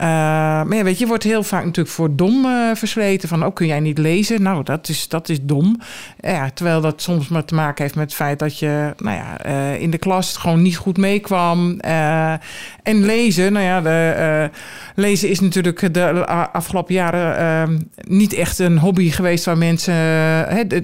Maar 0.05 0.75
ja, 0.75 0.83
weet 0.83 0.99
je, 0.99 1.07
wordt 1.07 1.23
heel 1.23 1.43
vaak 1.43 1.65
natuurlijk 1.65 1.95
voor 1.95 2.15
dom 2.15 2.45
versleten. 2.75 3.29
Van, 3.29 3.43
ook 3.43 3.49
oh, 3.49 3.55
kun 3.55 3.67
jij 3.67 3.79
niet 3.79 3.97
lezen? 3.97 4.41
Nou, 4.41 4.63
dat 4.63 4.89
is, 4.89 5.07
dat 5.07 5.29
is 5.29 5.37
dom. 5.41 5.79
Ja, 6.19 6.49
terwijl 6.53 6.81
dat 6.81 7.01
soms 7.01 7.27
maar 7.27 7.45
te 7.45 7.55
maken 7.55 7.83
heeft 7.83 7.95
met 7.95 8.05
het 8.05 8.13
feit 8.13 8.39
dat 8.39 8.59
je 8.59 8.93
nou 8.97 9.15
ja, 9.15 9.43
in 9.73 9.91
de 9.91 9.97
klas 9.97 10.37
gewoon 10.37 10.61
niet 10.61 10.77
goed 10.77 10.97
meekwam. 10.97 11.79
en 11.79 13.05
lezen, 13.05 13.53
nou 13.53 13.65
ja, 13.65 13.81
de, 13.81 14.49
lezen 14.95 15.29
is 15.29 15.39
natuurlijk 15.39 15.93
de 15.93 16.25
afgelopen 16.51 16.93
jaren 16.93 17.69
uh, 17.69 17.77
niet 18.07 18.33
echt 18.33 18.59
een 18.59 18.77
hobby 18.77 19.09
geweest 19.09 19.45
waar 19.45 19.57
mensen 19.57 19.95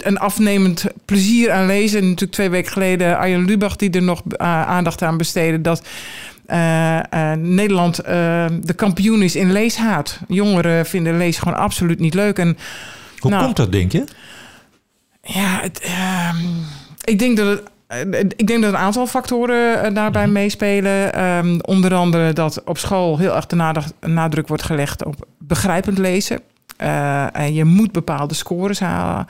een 0.08 0.18
afnemend 0.18 0.86
plezier 1.06 1.52
aan 1.52 1.66
lezen. 1.66 2.00
En 2.00 2.06
natuurlijk 2.06 2.32
twee 2.32 2.50
weken 2.50 2.72
geleden 2.72 3.18
Arjen 3.18 3.46
Lubach 3.46 3.76
die 3.76 3.90
er 3.90 4.04
nog 4.04 4.22
aandacht 4.38 5.02
aan 5.02 5.18
besteedde 5.18 5.62
dat 5.62 5.84
Nederland 7.38 7.96
de 8.66 8.74
kampioen 8.76 9.22
is 9.22 9.36
in 9.36 9.52
leeshaat. 9.52 10.20
Jongeren 10.28 10.86
vinden 10.86 11.18
lezen 11.18 11.44
gewoon 11.44 11.58
absoluut 11.58 12.00
niet 12.00 12.14
leuk. 12.14 12.38
En, 12.38 12.58
Hoe 13.18 13.32
nou, 13.32 13.44
komt 13.44 13.56
dat, 13.56 13.72
denk 13.72 13.92
je? 13.92 14.04
Ja, 15.22 15.60
het, 15.62 15.80
ehm, 15.80 16.38
ik 17.04 17.20
denk 17.20 17.38
dat 17.38 17.48
het 17.48 17.64
ik 18.36 18.48
denk 18.48 18.62
dat 18.62 18.74
een 18.74 18.80
aantal 18.80 19.08
factoren 19.08 19.94
daarbij 19.94 20.28
meespelen. 20.28 21.24
Um, 21.24 21.62
onder 21.62 21.94
andere 21.94 22.34
dat 22.34 22.64
op 22.66 22.78
school 22.78 23.18
heel 23.18 23.36
erg 23.36 23.46
de 23.46 23.74
nadruk 24.00 24.48
wordt 24.48 24.64
gelegd 24.64 25.06
op 25.06 25.28
begrijpend 25.38 25.98
lezen. 25.98 26.40
Uh, 26.82 27.36
en 27.36 27.54
je 27.54 27.66
moet 27.66 27.92
bepaalde 27.92 28.34
scores 28.34 28.80
halen. 28.80 29.26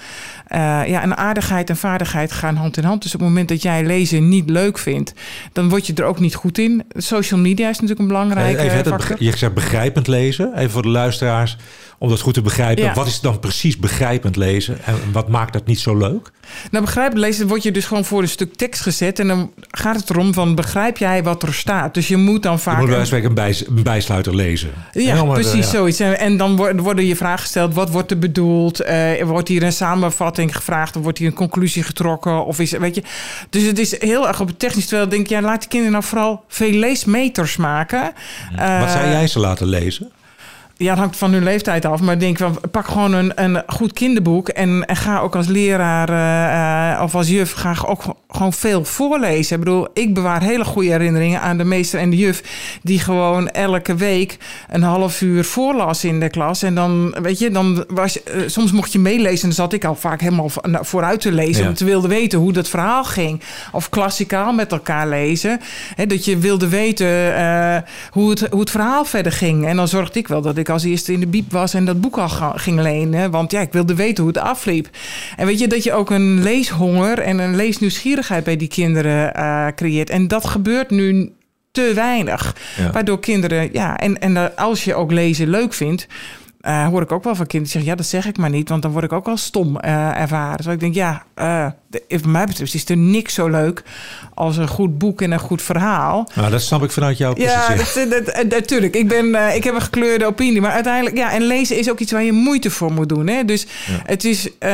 Uh, 0.50 0.58
ja, 0.88 1.02
en 1.02 1.18
aardigheid 1.18 1.70
en 1.70 1.78
vaardigheid 1.78 2.32
gaan 2.32 2.56
hand 2.56 2.78
in 2.78 2.84
hand. 2.84 3.02
Dus 3.02 3.14
op 3.14 3.20
het 3.20 3.30
moment 3.30 3.48
dat 3.48 3.62
jij 3.62 3.86
lezen 3.86 4.30
niet 4.30 4.50
leuk 4.50 4.78
vindt, 4.78 5.14
dan 5.54 5.70
word 5.70 5.88
je 5.88 5.94
er 5.94 6.04
ook 6.04 6.20
niet 6.20 6.36
goed 6.36 6.58
in. 6.58 6.84
Social 6.90 7.40
media 7.40 7.70
is 7.70 7.74
natuurlijk 7.80 8.00
een 8.00 8.08
belangrijke 8.08 8.62
Even 8.62 8.86
factor. 8.86 9.16
Je 9.20 9.38
zegt 9.38 9.54
begrijpend 9.54 10.08
lezen. 10.08 10.54
Even 10.56 10.72
voor 10.72 10.82
de 10.82 10.88
luisteraars, 10.88 11.58
om 12.03 12.10
dat 12.10 12.19
goed 12.19 12.33
te 12.33 12.41
begrijpen. 12.41 12.83
Ja. 12.83 12.93
Wat 12.93 13.07
is 13.07 13.19
dan 13.19 13.39
precies 13.39 13.77
begrijpend 13.77 14.36
lezen? 14.36 14.83
En 14.86 14.95
wat 15.12 15.27
maakt 15.27 15.53
dat 15.53 15.65
niet 15.65 15.79
zo 15.79 15.98
leuk? 15.98 16.31
Nou, 16.72 16.83
begrijpend 16.86 17.19
lezen 17.19 17.48
word 17.48 17.63
je 17.63 17.72
dus 17.72 17.86
gewoon 17.86 18.05
voor 18.05 18.22
een 18.22 18.27
stuk 18.27 18.55
tekst 18.55 18.81
gezet. 18.81 19.19
En 19.19 19.27
dan 19.27 19.51
gaat 19.72 19.95
het 19.95 20.10
erom 20.10 20.33
van, 20.33 20.55
begrijp 20.55 20.98
jij 20.98 21.24
wat 21.24 21.43
er 21.43 21.53
staat? 21.53 21.93
Dus 21.93 22.07
je 22.07 22.17
moet 22.17 22.43
dan 22.43 22.60
vaak... 22.60 22.81
Je 22.81 22.88
moet 22.88 23.10
bij 23.10 23.24
een, 23.24 23.33
bij, 23.33 23.55
een 23.67 23.83
bijsluiter 23.83 24.36
lezen. 24.36 24.69
Ja, 24.91 25.24
precies 25.24 25.65
ja. 25.65 25.72
zoiets. 25.72 26.00
En 26.00 26.38
dan 26.38 26.55
worden 26.81 27.05
je 27.05 27.15
vragen 27.15 27.39
gesteld. 27.39 27.74
Wat 27.74 27.89
wordt 27.89 28.12
er 28.12 28.19
bedoeld? 28.19 28.79
Eh, 28.79 29.24
wordt 29.24 29.48
hier 29.48 29.63
een 29.63 29.74
samenvatting 29.74 30.55
gevraagd? 30.55 30.95
Of 30.95 31.03
wordt 31.03 31.17
hier 31.17 31.27
een 31.27 31.33
conclusie 31.33 31.83
getrokken? 31.83 32.45
Of 32.45 32.60
is, 32.60 32.72
weet 32.72 32.95
je, 32.95 33.03
dus 33.50 33.63
het 33.63 33.79
is 33.79 34.00
heel 34.01 34.27
erg 34.27 34.39
op 34.39 34.48
het 34.48 34.60
technisch. 34.60 34.86
Terwijl 34.86 35.03
ik 35.07 35.12
denk, 35.12 35.27
ja, 35.27 35.41
laat 35.41 35.62
de 35.62 35.67
kinderen 35.67 35.93
nou 35.93 36.03
vooral 36.03 36.43
veel 36.48 36.72
leesmeters 36.72 37.55
maken. 37.57 38.13
Wat 38.79 38.89
zou 38.91 39.03
Eh, 39.03 39.12
jij 39.12 39.27
ze 39.27 39.39
laten 39.39 39.67
lezen? 39.67 40.12
Ja, 40.84 40.96
hangt 40.96 41.18
van 41.18 41.32
hun 41.32 41.44
leeftijd 41.44 41.86
af. 41.86 42.02
Maar 42.02 42.20
denk 42.20 42.38
van, 42.38 42.58
pak 42.72 42.88
gewoon 42.88 43.13
een, 43.13 43.32
een 43.44 43.63
goed 43.68 43.94
kinderboek. 43.94 44.50
En, 44.50 44.86
en 44.86 44.96
ga 44.96 45.20
ook 45.20 45.36
als 45.36 45.48
leraar 45.48 46.10
eh, 46.10 46.83
eh, 46.83 46.83
of 47.03 47.15
als 47.15 47.27
juf 47.27 47.51
ga 47.51 47.75
ook 47.86 48.03
gewoon 48.29 48.53
veel 48.53 48.86
voorlezen. 48.86 49.57
Ik 49.57 49.63
bedoel, 49.63 49.88
ik 49.93 50.13
bewaar 50.13 50.41
hele 50.41 50.65
goede 50.65 50.89
herinneringen 50.89 51.41
aan 51.41 51.57
de 51.57 51.63
meester 51.63 52.00
en 52.00 52.10
de 52.10 52.17
juf. 52.17 52.43
Die 52.81 53.00
gewoon 53.00 53.50
elke 53.50 53.95
week 53.95 54.38
een 54.69 54.83
half 54.83 55.22
uur 55.22 55.43
voorlas 55.43 56.03
in 56.03 56.19
de 56.19 56.29
klas. 56.29 56.63
En 56.63 56.75
dan, 56.75 57.15
weet 57.22 57.39
je, 57.39 57.51
dan 57.51 57.86
was, 57.88 58.24
eh, 58.24 58.41
soms 58.45 58.72
mocht 58.72 58.91
je 58.91 59.00
meelezen. 59.00 59.41
En 59.41 59.55
dan 59.55 59.65
zat 59.65 59.74
ik 59.74 59.86
al 59.86 59.95
vaak 59.95 60.22
helemaal 60.22 60.51
vooruit 60.63 61.22
te 61.22 61.31
lezen. 61.31 61.53
Ja. 61.53 61.62
Omdat 61.62 61.77
te 61.77 61.86
wilde 61.86 62.07
weten 62.07 62.39
hoe 62.39 62.53
dat 62.53 62.67
verhaal 62.67 63.03
ging. 63.03 63.41
Of 63.72 63.89
klassikaal 63.89 64.53
met 64.53 64.72
elkaar 64.72 65.07
lezen. 65.07 65.60
Hè, 65.95 66.05
dat 66.05 66.25
je 66.25 66.38
wilde 66.38 66.67
weten 66.67 67.36
eh, 67.36 67.77
hoe, 68.10 68.29
het, 68.29 68.48
hoe 68.50 68.60
het 68.60 68.72
verhaal 68.72 69.05
verder 69.05 69.31
ging. 69.31 69.67
En 69.67 69.75
dan 69.75 69.88
zorgde 69.88 70.19
ik 70.19 70.27
wel 70.27 70.41
dat 70.41 70.57
ik 70.57 70.69
als 70.69 70.83
eerste 70.83 71.13
in 71.13 71.19
de 71.19 71.27
biep 71.27 71.51
was 71.51 71.74
en 71.74 71.86
dat 71.86 72.01
boek 72.01 72.17
al 72.17 72.29
ging 72.55 72.81
lenen. 72.81 73.31
Want 73.31 73.51
ja, 73.51 73.62
ik 73.62 73.72
wilde 73.72 73.95
weten 73.95 74.24
hoe 74.24 74.33
het 74.33 74.41
afliep. 74.41 74.89
En 75.38 75.45
weet 75.45 75.60
je, 75.60 75.67
dat 75.67 75.83
je 75.83 75.93
ook 75.93 76.10
een 76.10 76.43
leeshonger 76.43 76.93
en 77.02 77.40
een 77.40 77.56
leesnieuwsgierigheid 77.56 78.44
bij 78.44 78.58
die 78.58 78.68
kinderen 78.68 79.34
eh, 79.34 79.68
creëert. 79.76 80.10
En 80.10 80.28
dat 80.28 80.46
gebeurt 80.46 80.90
nu 80.90 81.34
te 81.72 81.92
weinig. 81.96 82.56
Ja. 82.78 82.92
Waardoor 82.92 83.20
kinderen, 83.20 83.70
ja, 83.72 83.98
en, 83.98 84.20
en 84.20 84.56
als 84.56 84.84
je 84.84 84.96
ook 84.96 85.12
lezen 85.12 85.50
leuk 85.50 85.74
vindt. 85.74 86.08
Eh, 86.63 86.88
hoor 86.88 87.01
ik 87.01 87.12
ook 87.12 87.24
wel 87.24 87.36
van 87.36 87.46
kinderen 87.48 87.72
zeggen, 87.74 87.91
ja, 87.91 87.98
dat 87.98 88.05
zeg 88.05 88.25
ik 88.25 88.38
maar 88.38 88.50
niet, 88.50 88.70
want 88.70 88.82
dan 88.82 88.91
word 88.91 89.03
ik 89.03 89.13
ook 89.13 89.27
al 89.27 89.38
stom 89.38 89.77
eh, 89.79 90.20
ervaren. 90.22 90.58
Dus 90.58 90.65
ik 90.65 90.79
denk, 90.79 90.93
ja, 90.96 91.24
eh, 91.34 91.67
de- 91.88 92.03
wat 92.10 92.25
mij 92.25 92.46
betreft 92.46 92.74
is 92.74 92.89
er 92.89 92.98
niks 92.98 93.34
zo 93.34 93.48
leuk 93.48 93.84
als 94.34 94.58
een 94.58 94.67
goed 94.67 94.98
boek 94.98 95.22
en 95.22 95.32
een 95.32 95.39
goed 95.39 95.62
verhaal. 95.62 96.29
Nou, 96.36 96.51
dat 96.51 96.62
snap 96.62 96.84
ik 96.84 96.91
vanuit 96.91 97.17
jouw 97.17 97.34
Ja, 97.38 97.65
positie. 97.75 98.08
dat- 98.08 98.43
natuurlijk. 98.50 98.96
Ik, 98.96 99.08
ben, 99.08 99.36
eh, 99.36 99.55
ik 99.55 99.63
heb 99.63 99.74
een 99.75 99.82
gekleurde 99.82 100.25
opinie. 100.25 100.62
Maar 100.62 100.72
uiteindelijk, 100.72 101.17
ja, 101.17 101.32
en 101.32 101.41
lezen 101.41 101.77
is 101.77 101.89
ook 101.89 102.00
iets 102.00 102.12
waar 102.12 102.24
je 102.24 102.32
moeite 102.32 102.70
voor 102.70 102.91
moet 102.91 103.10
doen. 103.10 103.27
Hè? 103.27 103.46
Dus 103.46 103.65
het 104.05 104.24
is 104.24 104.58
eh, 104.60 104.70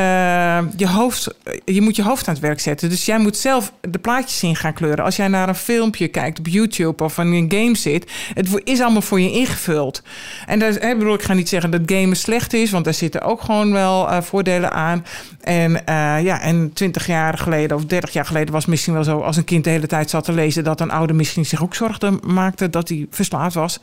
je 0.76 0.88
hoofd, 0.88 1.34
je 1.64 1.80
moet 1.82 1.96
je 1.96 2.02
hoofd 2.02 2.28
aan 2.28 2.34
het 2.34 2.42
werk 2.42 2.60
zetten. 2.60 2.88
Dus 2.88 3.04
jij 3.04 3.18
moet 3.18 3.36
zelf 3.36 3.72
de 3.90 3.98
plaatjes 3.98 4.42
in 4.42 4.56
gaan 4.56 4.72
kleuren. 4.74 5.04
Als 5.04 5.16
jij 5.16 5.28
naar 5.28 5.48
een 5.48 5.54
filmpje 5.54 6.08
kijkt 6.08 6.38
op 6.38 6.46
YouTube 6.46 7.04
of 7.04 7.18
in 7.18 7.26
een 7.32 7.52
game 7.52 7.76
zit, 7.76 8.10
het 8.34 8.48
is 8.64 8.80
allemaal 8.80 9.02
voor 9.02 9.20
je 9.20 9.32
ingevuld. 9.32 10.02
En 10.46 10.58
daar, 10.58 10.72
hè, 10.72 10.96
bedoel, 10.96 11.14
ik 11.14 11.22
ga 11.22 11.32
niet 11.34 11.48
zeggen 11.48 11.70
dat 11.70 11.79
gamen 11.86 12.16
slecht 12.16 12.52
is, 12.52 12.70
want 12.70 12.84
daar 12.84 12.94
zitten 12.94 13.22
ook 13.22 13.40
gewoon 13.40 13.72
wel 13.72 14.08
eh, 14.10 14.20
voordelen 14.22 14.72
aan. 14.72 15.04
En 15.40 15.86
eh, 15.86 16.22
ja, 16.22 16.40
en 16.40 16.70
20 16.72 17.06
jaar 17.06 17.38
geleden 17.38 17.76
of 17.76 17.84
30 17.84 18.12
jaar 18.12 18.24
geleden 18.24 18.52
was 18.52 18.60
het 18.62 18.70
misschien 18.70 18.94
wel 18.94 19.04
zo, 19.04 19.20
als 19.20 19.36
een 19.36 19.44
kind 19.44 19.64
de 19.64 19.70
hele 19.70 19.86
tijd 19.86 20.10
zat 20.10 20.24
te 20.24 20.32
lezen, 20.32 20.64
dat 20.64 20.80
een 20.80 20.90
ouder 20.90 21.16
misschien 21.16 21.46
zich 21.46 21.62
ook 21.62 21.74
zorgen 21.74 22.20
maakte 22.26 22.70
dat 22.70 22.88
hij 22.88 23.06
verslaafd 23.10 23.54
was. 23.54 23.78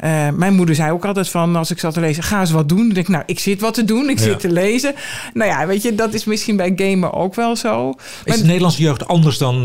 Eh, 0.00 0.28
mijn 0.34 0.54
moeder 0.54 0.74
zei 0.74 0.90
ook 0.92 1.04
altijd 1.04 1.28
van, 1.28 1.56
als 1.56 1.70
ik 1.70 1.78
zat 1.78 1.94
te 1.94 2.00
lezen, 2.00 2.22
ga 2.22 2.40
eens 2.40 2.50
wat 2.50 2.68
doen. 2.68 2.78
Dan 2.78 2.88
denk 2.88 3.06
ik, 3.06 3.08
nou, 3.08 3.22
ik 3.26 3.38
zit 3.38 3.60
wat 3.60 3.74
te 3.74 3.84
doen, 3.84 4.08
ik 4.08 4.18
Ja. 4.18 4.24
zit 4.24 4.40
te 4.40 4.52
lezen. 4.52 4.94
Nou 5.34 5.50
ja, 5.50 5.66
weet 5.66 5.82
je, 5.82 5.94
dat 5.94 6.14
is 6.14 6.24
misschien 6.24 6.56
bij 6.56 6.72
gamen 6.76 7.12
ook 7.12 7.34
wel 7.34 7.56
zo. 7.56 7.94
Is 8.24 8.38
de 8.38 8.44
Nederlandse 8.46 8.82
jeugd 8.82 9.08
anders 9.08 9.38
dan 9.38 9.56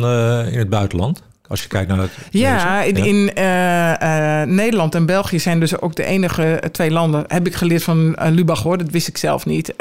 in 0.51 0.57
het 0.57 0.69
buitenland? 0.69 1.21
Als 1.47 1.61
je 1.61 1.67
kijkt 1.67 1.89
naar 1.89 1.97
het 1.97 2.11
Ja, 2.29 2.81
in, 2.81 2.95
in 2.95 3.33
eh, 3.33 4.41
eh, 4.41 4.47
Nederland 4.47 4.95
en 4.95 5.05
België 5.05 5.39
zijn 5.39 5.59
dus 5.59 5.81
ook 5.81 5.95
de 5.95 6.03
enige 6.05 6.43
eh, 6.43 6.69
twee 6.69 6.91
landen. 6.91 7.23
Heb 7.27 7.47
ik 7.47 7.55
geleerd 7.55 7.83
van 7.83 8.15
eh, 8.15 8.31
Lubach 8.31 8.63
hoor, 8.63 8.77
dat 8.77 8.89
wist 8.89 9.07
ik 9.07 9.17
zelf 9.17 9.45
niet. 9.45 9.73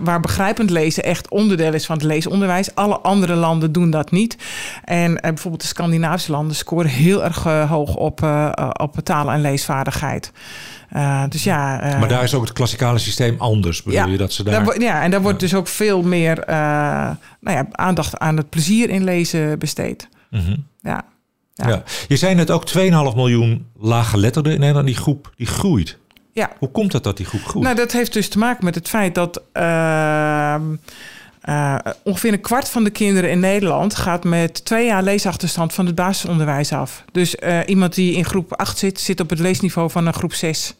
waar 0.00 0.20
begrijpend 0.20 0.70
lezen 0.70 1.04
echt 1.04 1.28
onderdeel 1.28 1.72
is 1.72 1.86
van 1.86 1.96
het 1.96 2.04
leesonderwijs. 2.04 2.74
Alle 2.74 2.98
andere 2.98 3.34
landen 3.34 3.72
doen 3.72 3.90
dat 3.90 4.10
niet. 4.10 4.36
En 4.84 5.14
bijvoorbeeld 5.14 5.62
de 5.62 5.68
Scandinavische 5.68 6.32
landen 6.32 6.56
scoren 6.56 6.90
heel 6.90 7.24
erg 7.24 7.42
hoog 7.68 7.94
op, 7.94 8.22
op 8.72 8.96
taal- 9.02 9.30
en 9.30 9.40
leesvaardigheid. 9.40 10.32
Dus 11.28 11.44
ja. 11.44 11.76
Maar 11.98 12.08
daar 12.08 12.22
is 12.22 12.34
ook 12.34 12.42
het 12.42 12.52
klassikale 12.52 12.98
systeem 12.98 13.34
anders. 13.38 13.82
Bedoel 13.82 14.08
je 14.08 14.16
dat 14.16 14.32
ze 14.32 14.42
daar... 14.42 14.80
ja, 14.80 15.02
en 15.02 15.10
daar 15.10 15.22
wordt 15.22 15.40
dus 15.40 15.54
ook 15.54 15.68
veel 15.68 16.02
meer 16.02 16.42
nou 16.46 17.56
ja, 17.56 17.66
aandacht 17.70 18.18
aan 18.18 18.36
het 18.36 18.50
plezier 18.50 18.90
in 18.90 19.04
lezen 19.04 19.58
besteed. 19.58 20.08
Mhm. 20.34 20.56
Ja. 20.80 21.04
ja. 21.54 21.68
Ja. 21.68 21.82
Je 22.08 22.16
zei 22.16 22.34
net 22.34 22.50
ook 22.50 22.68
2,5 22.68 23.14
miljoen 23.14 23.66
laaggeletterden 23.78 24.52
in 24.52 24.58
Nederland. 24.60 24.86
Die 24.86 24.96
groep 24.96 25.32
die 25.36 25.46
groeit. 25.46 25.98
Ja. 26.32 26.50
Hoe 26.58 26.70
komt 26.70 26.92
het 26.92 27.04
dat 27.04 27.16
die 27.16 27.26
groep 27.26 27.44
groeit? 27.44 27.64
Nou, 27.64 27.76
dat 27.76 27.92
heeft 27.92 28.12
dus 28.12 28.28
te 28.28 28.38
maken 28.38 28.64
met 28.64 28.74
het 28.74 28.88
feit 28.88 29.14
dat 29.14 29.42
ehm, 29.52 30.62
eh, 31.40 31.76
ongeveer 32.02 32.32
een 32.32 32.40
kwart 32.40 32.68
van 32.68 32.84
de 32.84 32.90
kinderen 32.90 33.30
in 33.30 33.40
Nederland 33.40 33.94
gaat 33.94 34.24
met 34.24 34.64
twee 34.64 34.86
jaar 34.86 35.02
leesachterstand 35.02 35.72
van 35.72 35.86
het 35.86 35.94
basisonderwijs 35.94 36.72
af. 36.72 37.04
Dus 37.12 37.36
eh, 37.36 37.60
iemand 37.66 37.94
die 37.94 38.14
in 38.14 38.24
groep 38.24 38.52
8 38.52 38.78
zit, 38.78 39.00
zit 39.00 39.20
op 39.20 39.30
het 39.30 39.38
leesniveau 39.38 39.90
van 39.90 40.06
een 40.06 40.14
groep 40.14 40.34
6. 40.34 40.74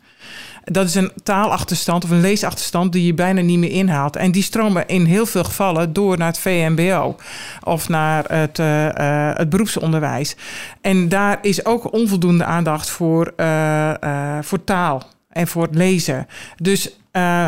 Dat 0.64 0.86
is 0.86 0.94
een 0.94 1.12
taalachterstand 1.22 2.04
of 2.04 2.10
een 2.10 2.20
leesachterstand 2.20 2.92
die 2.92 3.06
je 3.06 3.14
bijna 3.14 3.40
niet 3.40 3.58
meer 3.58 3.70
inhaalt. 3.70 4.16
En 4.16 4.32
die 4.32 4.42
stromen 4.42 4.86
in 4.86 5.04
heel 5.04 5.26
veel 5.26 5.44
gevallen 5.44 5.92
door 5.92 6.18
naar 6.18 6.26
het 6.26 6.38
VMBO 6.38 7.16
of 7.62 7.88
naar 7.88 8.24
het, 8.28 8.58
eh, 8.58 9.28
eh, 9.28 9.36
het 9.36 9.48
beroepsonderwijs. 9.48 10.36
En 10.80 11.08
daar 11.08 11.38
is 11.42 11.64
ook 11.64 11.92
onvoldoende 11.92 12.44
aandacht 12.44 12.90
voor, 12.90 13.32
eh, 13.36 14.38
voor 14.40 14.64
taal 14.64 15.02
en 15.28 15.46
voor 15.46 15.62
het 15.62 15.74
lezen. 15.74 16.26
Dus 16.56 16.96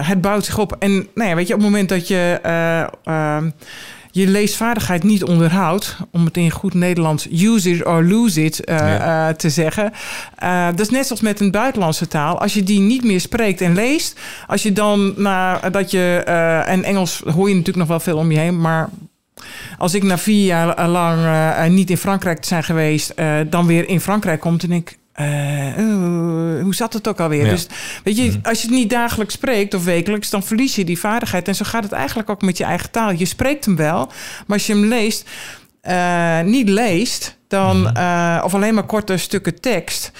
het 0.02 0.20
bouwt 0.20 0.44
zich 0.44 0.58
op. 0.58 0.76
En 0.78 1.08
nou 1.14 1.28
ja, 1.28 1.34
weet 1.34 1.46
je, 1.46 1.54
op 1.54 1.60
het 1.60 1.68
moment 1.68 1.88
dat 1.88 2.08
je 2.08 2.38
eh, 2.42 2.80
ehm, 3.04 3.50
je 4.16 4.26
leesvaardigheid 4.26 5.02
niet 5.02 5.24
onderhoudt, 5.24 5.96
om 6.10 6.24
het 6.24 6.36
in 6.36 6.50
goed 6.50 6.74
Nederlands 6.74 7.28
use 7.30 7.70
it 7.70 7.84
or 7.86 8.04
lose 8.04 8.44
it 8.44 8.64
eh, 8.64 8.76
Ja. 8.76 9.28
eh, 9.28 9.34
te 9.34 9.50
zeggen. 9.50 9.92
Eh, 10.36 10.66
dat 10.66 10.80
is 10.80 10.90
net 10.90 11.06
zoals 11.06 11.20
met 11.20 11.40
een 11.40 11.50
buitenlandse 11.50 12.08
taal. 12.08 12.40
Als 12.40 12.54
je 12.54 12.62
die 12.62 12.80
niet 12.80 13.04
meer 13.04 13.20
spreekt 13.20 13.60
en 13.60 13.74
leest, 13.74 14.18
als 14.46 14.62
je 14.62 14.72
dan 14.72 15.14
nadat 15.16 15.90
je, 15.90 16.22
en 16.66 16.84
Engels 16.84 17.22
hoor 17.24 17.48
je 17.48 17.54
natuurlijk 17.54 17.76
nog 17.76 17.88
wel 17.88 18.00
veel 18.00 18.16
om 18.16 18.30
je 18.30 18.38
heen, 18.38 18.60
maar 18.60 18.90
als 19.78 19.94
ik 19.94 20.02
na 20.02 20.18
vier 20.18 20.44
jaar 20.44 20.88
lang 20.88 21.18
niet 21.72 21.90
in 21.90 21.96
Frankrijk 21.96 22.44
zijn 22.44 22.64
geweest, 22.64 23.14
dan 23.46 23.66
weer 23.66 23.88
in 23.88 24.00
Frankrijk 24.00 24.40
komt 24.40 24.62
en 24.62 24.72
ik. 24.72 24.96
Eh, 25.16 25.26
oh, 25.78 26.62
hoe 26.62 26.74
zat 26.74 26.92
het 26.92 27.08
ook 27.08 27.20
alweer? 27.20 27.44
Ja. 27.44 27.50
Dus 27.50 27.66
weet 28.04 28.16
je, 28.16 28.38
als 28.42 28.60
je 28.60 28.66
het 28.66 28.76
niet 28.76 28.90
dagelijks 28.90 29.34
spreekt 29.34 29.74
of 29.74 29.84
wekelijks, 29.84 30.30
dan 30.30 30.42
verlies 30.42 30.74
je 30.74 30.84
die 30.84 30.98
vaardigheid. 30.98 31.48
En 31.48 31.54
zo 31.54 31.64
gaat 31.64 31.82
het 31.82 31.92
eigenlijk 31.92 32.30
ook 32.30 32.42
met 32.42 32.58
je 32.58 32.64
eigen 32.64 32.90
taal. 32.90 33.12
Je 33.12 33.24
spreekt 33.24 33.64
hem 33.64 33.76
wel, 33.76 34.06
maar 34.46 34.56
als 34.56 34.66
je 34.66 34.72
hem 34.72 34.84
leest, 34.84 35.28
eh, 35.80 36.40
niet 36.40 36.68
leest, 36.68 37.36
dan, 37.48 37.94
eh, 37.96 38.40
of 38.44 38.54
alleen 38.54 38.74
maar 38.74 38.86
korte 38.86 39.16
stukken 39.16 39.60
tekst, 39.60 40.12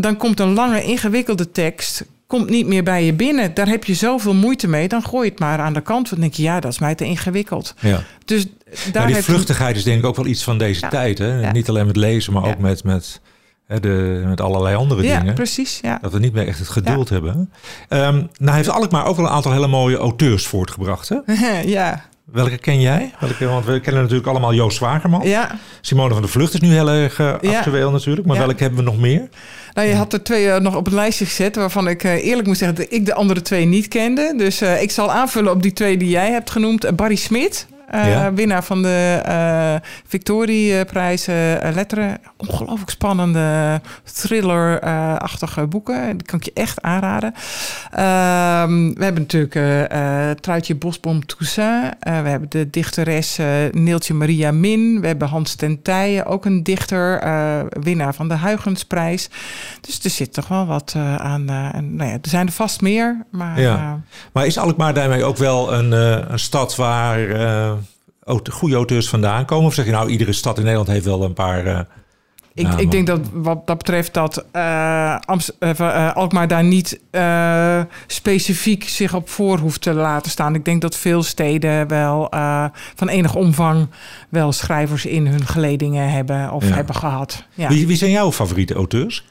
dan 0.00 0.16
komt 0.16 0.40
een 0.40 0.52
lange, 0.52 0.82
ingewikkelde 0.84 1.50
tekst 1.50 2.04
komt 2.26 2.50
niet 2.50 2.66
meer 2.66 2.82
bij 2.82 3.04
je 3.04 3.12
binnen. 3.12 3.54
Daar 3.54 3.68
heb 3.68 3.84
je 3.84 3.94
zoveel 3.94 4.34
moeite 4.34 4.68
mee. 4.68 4.88
Dan 4.88 5.02
gooi 5.02 5.24
je 5.24 5.30
het 5.30 5.40
maar 5.40 5.58
aan 5.58 5.72
de 5.72 5.80
kant. 5.80 6.10
Dan 6.10 6.20
denk 6.20 6.34
je, 6.34 6.42
ja, 6.42 6.60
dat 6.60 6.72
is 6.72 6.78
mij 6.78 6.94
te 6.94 7.04
ingewikkeld. 7.04 7.74
ja. 7.80 8.02
Dus 8.24 8.46
daar 8.92 9.06
die 9.06 9.14
heb 9.14 9.24
vluchtigheid 9.24 9.76
is 9.76 9.82
denk 9.84 9.98
ik 9.98 10.06
ook 10.06 10.16
wel 10.16 10.26
iets 10.26 10.44
van 10.44 10.58
deze 10.58 10.80
Ja. 10.80 10.88
tijd. 10.88 11.18
Hè? 11.18 11.50
Niet 11.52 11.68
alleen 11.68 11.86
met 11.86 11.96
lezen, 11.96 12.32
maar 12.32 12.44
ook 12.44 12.58
met, 12.58 12.84
met, 12.84 13.20
de, 13.66 14.22
met 14.26 14.40
allerlei 14.40 14.76
andere 14.76 15.02
Ja, 15.02 15.18
dingen. 15.18 15.34
precies. 15.34 15.78
Ja. 15.82 15.98
Dat 16.02 16.12
we 16.12 16.18
niet 16.18 16.32
meer 16.32 16.46
echt 16.48 16.58
het 16.58 16.68
geduld 16.68 17.08
hebben. 17.08 17.52
Ehm 17.88 18.22
nou 18.38 18.56
heeft 18.56 18.68
Alkmaar 18.68 19.06
ook 19.06 19.16
wel 19.16 19.24
een 19.26 19.30
aantal 19.32 19.52
hele 19.52 19.66
mooie 19.66 19.96
auteurs 19.96 20.46
voortgebracht. 20.46 21.08
Hè? 21.08 21.18
ja. 21.78 22.04
Welke 22.24 22.58
ken 22.58 22.80
jij? 22.80 23.12
Welke, 23.20 23.46
want 23.46 23.64
we 23.64 23.80
kennen 23.80 24.02
natuurlijk 24.02 24.28
allemaal 24.28 24.54
Joost 24.54 24.76
Zwagerman. 24.76 25.28
ja. 25.28 25.58
Simone 25.80 26.12
van 26.12 26.22
der 26.22 26.30
Vlucht 26.30 26.54
is 26.54 26.60
nu 26.60 26.68
heel 26.68 26.88
erg 26.90 27.18
eh, 27.18 27.32
actueel 27.56 27.90
natuurlijk. 27.90 28.26
Maar 28.26 28.36
welke 28.38 28.62
hebben 28.62 28.78
we 28.84 28.90
nog 28.90 28.98
meer? 28.98 29.28
Nou, 29.74 29.88
je 29.88 29.94
had 29.94 30.12
er 30.12 30.22
twee 30.22 30.50
eh, 30.50 30.60
nog 30.60 30.76
op 30.76 30.84
het 30.84 30.94
lijstje 30.94 31.24
gezet... 31.24 31.56
waarvan 31.56 31.88
ik 31.88 32.04
eh, 32.04 32.24
eerlijk 32.26 32.46
moet 32.46 32.58
zeggen 32.58 32.76
dat 32.76 32.86
ik 32.92 33.06
de 33.06 33.14
andere 33.14 33.42
twee 33.42 33.64
niet 33.64 33.88
kende. 33.88 34.34
Dus 34.36 34.62
ik 34.62 34.90
zal 34.90 35.12
aanvullen 35.12 35.52
op 35.52 35.62
die 35.62 35.72
twee 35.72 35.96
die 35.96 36.08
jij 36.08 36.30
hebt 36.30 36.50
genoemd. 36.50 36.96
Barry 36.96 37.14
Smit, 37.16 37.66
eh, 37.88 38.08
Ja. 38.10 38.32
winnaar 38.32 38.64
van 38.64 38.82
de 38.82 39.20
eh 39.24 39.74
Victorieprijs 40.06 41.26
eh, 41.26 41.34
Letteren. 41.74 42.18
Ongelooflijk 42.36 42.90
spannende, 42.90 43.80
thriller-achtige 44.12 45.66
boeken. 45.66 46.16
Die 46.16 46.26
kan 46.26 46.38
ik 46.38 46.44
je 46.44 46.50
echt 46.54 46.82
aanraden. 46.82 47.34
Ehm, 47.90 48.94
we 48.94 49.04
hebben 49.04 49.26
natuurlijk 49.28 49.90
Truitje 50.40 50.74
Bosboom 50.74 51.26
Toussaint. 51.26 51.94
We 52.00 52.10
hebben 52.10 52.50
de 52.50 52.70
dichteres 52.70 53.38
Neeltje 53.72 54.14
Maria 54.14 54.52
Min. 54.52 55.00
We 55.00 55.06
hebben 55.06 55.28
Hans 55.28 55.54
ten 55.54 55.82
Tijen, 55.82 56.26
ook 56.26 56.44
een 56.44 56.62
dichter. 56.62 57.22
winnaar 57.82 58.14
van 58.14 58.28
de 58.28 58.38
Huygensprijs. 58.38 59.28
Dus 59.80 60.04
er 60.04 60.10
zit 60.10 60.32
toch 60.32 60.48
wel 60.48 60.66
wat 60.66 60.94
aan. 61.18 61.48
en, 61.48 61.96
nou 61.96 62.10
ja, 62.10 62.14
er 62.22 62.28
zijn 62.28 62.46
er 62.46 62.52
vast 62.52 62.80
meer. 62.80 63.24
Maar 63.30 63.60
Ja. 63.60 64.00
Maar 64.32 64.46
is 64.46 64.58
Alkmaar 64.58 64.94
daarmee 64.94 65.24
ook 65.24 65.36
wel 65.36 65.72
een, 65.74 65.92
een 66.32 66.38
stad 66.38 66.76
waar 66.76 67.18
goede 68.50 68.74
auteurs 68.74 69.08
vandaan 69.08 69.44
komen? 69.44 69.66
Of 69.66 69.74
zeg 69.74 69.84
je 69.84 69.90
nou, 69.90 70.08
iedere 70.08 70.32
stad 70.32 70.56
in 70.56 70.62
Nederland 70.62 70.88
heeft 70.88 71.04
wel 71.04 71.22
een 71.22 71.32
paar... 71.32 71.66
eh, 71.66 71.78
ik, 72.54 72.74
ik 72.74 72.90
denk 72.90 73.06
dat 73.06 73.20
wat 73.32 73.66
dat 73.66 73.78
betreft 73.78 74.14
dat 74.14 74.44
eh, 74.52 75.16
eh, 75.58 76.16
Alkmaar 76.16 76.48
daar 76.48 76.64
niet 76.64 77.00
specifiek 78.06 78.88
zich 78.88 79.14
op 79.14 79.28
voor 79.28 79.58
hoeft 79.58 79.80
te 79.80 79.92
laten 79.92 80.30
staan. 80.30 80.54
Ik 80.54 80.64
denk 80.64 80.80
dat 80.80 80.96
veel 80.96 81.22
steden 81.22 81.88
wel 81.88 82.28
van 82.94 83.08
enig 83.08 83.34
omvang 83.34 83.88
wel 84.28 84.52
schrijvers 84.52 85.06
in 85.06 85.26
hun 85.26 85.46
geledingen 85.46 86.10
hebben 86.10 86.50
of 86.50 86.68
Ja. 86.68 86.74
hebben 86.74 86.94
gehad. 86.94 87.44
Ja. 87.54 87.68
Wie, 87.68 87.86
wie 87.86 87.96
zijn 87.96 88.10
jouw 88.10 88.32
favoriete 88.32 88.74
auteurs? 88.74 89.24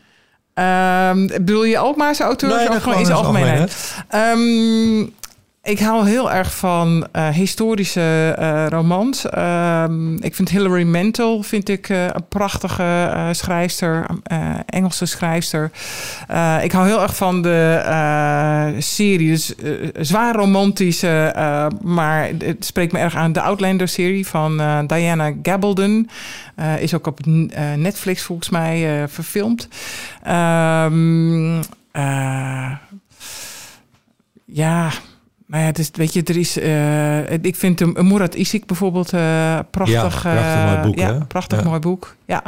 Ehm, 0.54 1.28
bedoel 1.28 1.64
je 1.64 1.78
Alkmaarse 1.78 2.24
auteurs 2.24 2.56
Nee, 2.56 2.70
of 2.70 2.84
gewoon 2.84 3.00
in 3.00 3.06
zijn 3.06 3.18
het 3.18 3.26
algemeenheid? 3.28 4.04
Ehm, 4.08 5.06
ik 5.64 5.80
hou 5.80 6.08
heel 6.08 6.32
erg 6.32 6.56
van 6.56 7.08
eh, 7.12 7.28
historische 7.28 8.36
eh, 8.38 8.66
romans. 8.70 9.30
Ehm, 9.30 10.16
ik 10.16 10.36
vind 10.36 10.50
Hilary 10.50 10.84
Mantel 10.84 11.44
vind 11.44 11.70
ik, 11.70 11.90
eh, 11.90 12.06
een 12.06 12.28
prachtige 12.30 13.30
schrijfster, 13.32 14.06
Engelse 14.66 15.06
schrijfster. 15.06 15.72
Ik 16.62 16.72
hou 16.72 16.88
heel 16.88 17.02
erg 17.02 17.16
van 17.16 17.42
de 17.42 18.76
serie, 18.80 19.30
dus 19.30 19.54
zwaar 20.00 20.36
romantische, 20.36 21.36
maar 21.82 22.30
het 22.38 22.66
spreekt 22.66 22.92
me 22.92 23.00
erg 23.00 23.16
aan 23.16 23.32
de 23.32 23.42
Outlander-serie 23.42 24.28
van 24.28 24.58
Diana 24.88 25.34
Gabaldon. 25.44 26.10
Is 26.80 26.94
ook 26.94 27.08
op 27.08 27.20
Netflix 27.76 28.22
volgens 28.22 28.50
mij 28.50 29.08
verfilmd. 29.08 29.68
Ehm, 30.24 31.62
eh, 31.94 32.72
ja, 34.46 34.90
nou 35.54 35.66
ja, 35.66 35.72
het 35.72 35.80
is, 35.80 35.90
weet 35.94 36.14
je, 36.14 36.24
er 36.24 36.38
is. 36.38 36.58
eh, 36.60 37.32
ik 37.46 37.56
vind 37.56 37.80
hem, 37.80 37.94
Murat 38.08 38.36
Isik 38.36 38.66
bijvoorbeeld 38.66 39.14
eh, 39.14 39.60
prachtig. 39.72 39.94
Ja, 39.96 40.00
prachtig 40.02 40.26
eh, 40.26 40.66
mooi 40.74 40.78
boek, 40.88 40.98
Ja, 41.00 41.26
prachtig 41.28 41.60
Ja. 41.60 41.66
mooi 41.68 41.80
boek. 41.80 42.16
Ja. 42.26 42.44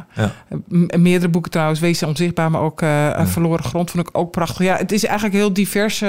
Meerdere 0.97 1.31
boeken 1.31 1.51
trouwens, 1.51 1.79
Wees 1.79 2.03
onzichtbaar, 2.03 2.51
maar 2.51 2.61
ook 2.61 2.79
Verloren 3.23 3.63
Grond 3.63 3.91
vond 3.91 4.07
ik 4.07 4.17
ook 4.17 4.31
prachtig. 4.31 4.65
Ja, 4.65 4.77
het 4.77 4.91
is 4.91 5.03
eigenlijk 5.05 5.35
heel 5.35 5.53
divers. 5.53 5.99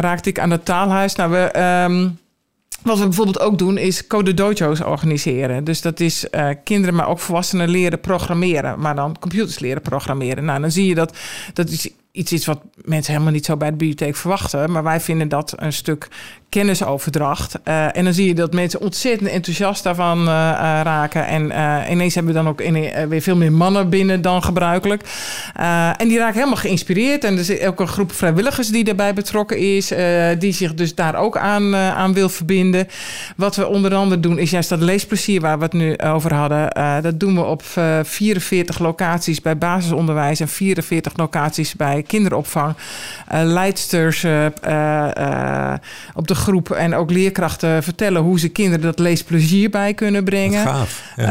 raakte 0.00 0.28
ik 0.28 0.38
aan 0.38 0.50
het 0.50 0.64
taalhuis. 0.64 1.14
Nou, 1.14 1.30
we, 1.30 1.38
ehm, 1.38 2.08
wat 2.82 2.98
we 2.98 3.04
bijvoorbeeld 3.04 3.40
ook 3.40 3.58
doen 3.58 3.78
is 3.78 4.06
code 4.06 4.34
dojo's 4.34 4.80
organiseren. 4.80 5.64
Dus 5.64 5.80
dat 5.80 6.00
is 6.00 6.30
eh, 6.30 6.48
kinderen, 6.64 6.94
maar 6.94 7.08
ook 7.08 7.18
volwassenen 7.18 7.68
leren 7.68 8.00
programmeren. 8.00 8.80
Maar 8.80 8.94
dan 8.94 9.16
computers 9.18 9.58
leren 9.58 9.82
programmeren. 9.82 10.44
Nou, 10.44 10.60
dan 10.60 10.70
zie 10.70 10.86
je 10.86 10.94
dat 10.94 11.16
dat 11.52 11.68
is 11.68 11.90
iets 12.12 12.32
is 12.32 12.46
wat 12.46 12.60
mensen 12.84 13.12
helemaal 13.12 13.32
niet 13.32 13.44
zo 13.44 13.56
bij 13.56 13.70
de 13.70 13.76
bibliotheek 13.76 14.16
verwachten. 14.16 14.70
Maar 14.70 14.82
wij 14.82 15.00
vinden 15.00 15.28
dat 15.28 15.52
een 15.56 15.72
stuk 15.72 16.08
kennisoverdracht. 16.48 17.58
Eh, 17.62 17.96
en 17.96 18.04
dan 18.04 18.12
zie 18.12 18.26
je 18.26 18.34
dat 18.34 18.52
mensen 18.52 18.80
ontzettend 18.80 19.30
enthousiast 19.30 19.82
daarvan 19.82 20.28
eh, 20.28 20.50
eh, 20.50 20.56
raken. 20.82 21.26
En 21.26 21.44
ineens 21.90 22.14
hebben 22.14 22.32
we 22.32 22.38
dan 22.38 22.48
ook 22.48 22.62
weer 23.08 23.22
veel 23.22 23.36
meer 23.36 23.52
mannen 23.52 23.88
binnen 23.88 24.22
dan 24.22 24.42
gebruikelijk. 24.42 25.02
En 25.96 26.08
die 26.08 26.18
raken 26.18 26.34
helemaal 26.34 26.56
geïnspireerd. 26.56 27.24
En 27.24 27.32
er 27.32 27.50
is 27.50 27.60
ook 27.60 27.80
een 27.80 27.88
groep 27.88 28.12
vrijwilligers 28.12 28.68
die 28.68 28.84
daarbij 28.84 29.14
betrokken 29.14 29.58
is. 29.58 29.92
die 30.38 30.52
zich 30.52 30.74
dus 30.74 30.94
daar 30.94 31.14
ook 31.14 31.36
aan, 31.36 31.76
aan 31.76 32.12
wil 32.12 32.28
verbinden. 32.28 32.88
Wat 33.36 33.56
we 33.56 33.66
onder 33.66 33.94
andere 33.94 34.20
doen 34.20 34.38
is 34.38 34.50
juist 34.50 34.68
dat 34.68 34.80
leesplezier 34.80 35.40
waar 35.40 35.58
we 35.58 35.64
het 35.64 35.72
nu 35.72 35.98
over 35.98 36.34
hadden. 36.34 36.70
dat 37.02 37.20
doen 37.20 37.34
we 37.34 37.44
op 37.44 37.62
eh, 37.74 37.98
44 38.02 38.78
locaties 38.78 39.40
bij 39.40 39.58
basisonderwijs. 39.58 40.40
En 40.40 40.48
44 40.48 41.16
locaties 41.16 41.74
bij 41.74 42.02
kinderopvang. 42.02 42.74
Leidsters 43.30 44.24
op 46.14 46.26
de 46.26 46.34
groep 46.38 46.70
en 46.70 46.94
ook 46.94 47.10
leerkrachten 47.10 47.82
vertellen 47.82 48.22
hoe 48.22 48.38
ze 48.38 48.48
kinderen 48.48 48.80
dat 48.80 48.98
leesplezier 48.98 49.70
bij 49.70 49.94
kunnen 49.94 50.24
brengen. 50.24 50.62
gaaf. 50.66 51.02
Ja. 51.16 51.22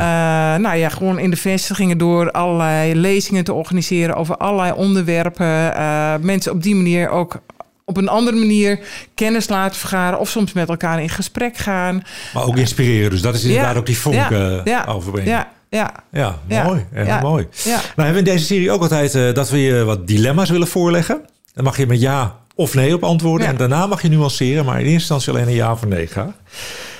Eh, 0.55 0.59
nou 0.61 0.77
ja, 0.77 0.89
gewoon 0.89 1.19
in 1.19 1.29
de 1.29 1.35
vestigingen 1.37 1.97
door 1.97 2.31
allerlei 2.31 2.95
lezingen 2.95 3.43
te 3.43 3.53
organiseren 3.53 4.15
over 4.15 4.37
allerlei 4.37 4.71
onderwerpen. 4.71 5.75
Eh, 5.75 6.13
mensen 6.21 6.51
op 6.51 6.63
die 6.63 6.75
manier 6.75 7.09
ook 7.09 7.39
op 7.85 7.97
een 7.97 8.07
andere 8.09 8.37
manier 8.37 8.79
kennis 9.15 9.49
laten 9.49 9.79
vergaren 9.79 10.19
of 10.19 10.29
soms 10.29 10.53
met 10.53 10.69
elkaar 10.69 11.01
in 11.01 11.09
gesprek 11.09 11.57
gaan. 11.57 12.03
maar 12.33 12.43
ook 12.43 12.57
inspireren. 12.57 13.09
Dus 13.09 13.21
dat 13.21 13.35
is 13.35 13.43
inderdaad 13.43 13.75
ook 13.75 13.85
die 13.85 13.97
vonk 13.97 14.15
ja, 14.15 14.29
eh, 14.31 14.59
ja, 14.63 14.85
overbrengen. 14.85 15.29
Ja, 15.31 15.47
ja, 15.69 15.91
Ja, 16.11 16.35
Ja. 16.47 16.63
mooi. 16.63 16.85
Erg 16.93 17.07
Ja. 17.07 17.19
mooi. 17.21 17.47
Nou 17.65 17.79
hebben 17.95 18.13
we 18.13 18.17
in 18.29 18.35
deze 18.35 18.45
serie 18.45 18.71
ook 18.71 18.81
altijd 18.81 19.35
dat 19.35 19.49
we 19.49 19.61
je 19.61 19.83
wat 19.83 20.07
dilemma's 20.07 20.49
willen 20.49 20.67
voorleggen. 20.67 21.21
Dan 21.53 21.63
mag 21.63 21.77
je 21.77 21.87
met 21.87 22.01
ja 22.01 22.35
of 22.57 22.73
nee 22.73 22.93
op 22.93 23.03
antwoorden. 23.03 23.45
Ja. 23.47 23.51
En 23.53 23.57
daarna 23.57 23.85
mag 23.87 24.01
je 24.01 24.07
nuanceren, 24.09 24.65
maar 24.65 24.75
in 24.75 24.85
eerste 24.85 24.93
instantie 25.13 25.29
alleen 25.33 25.47
een 25.47 25.53
ja 25.53 25.71
of 25.71 25.85
nee 25.85 26.05
graag. 26.05 26.33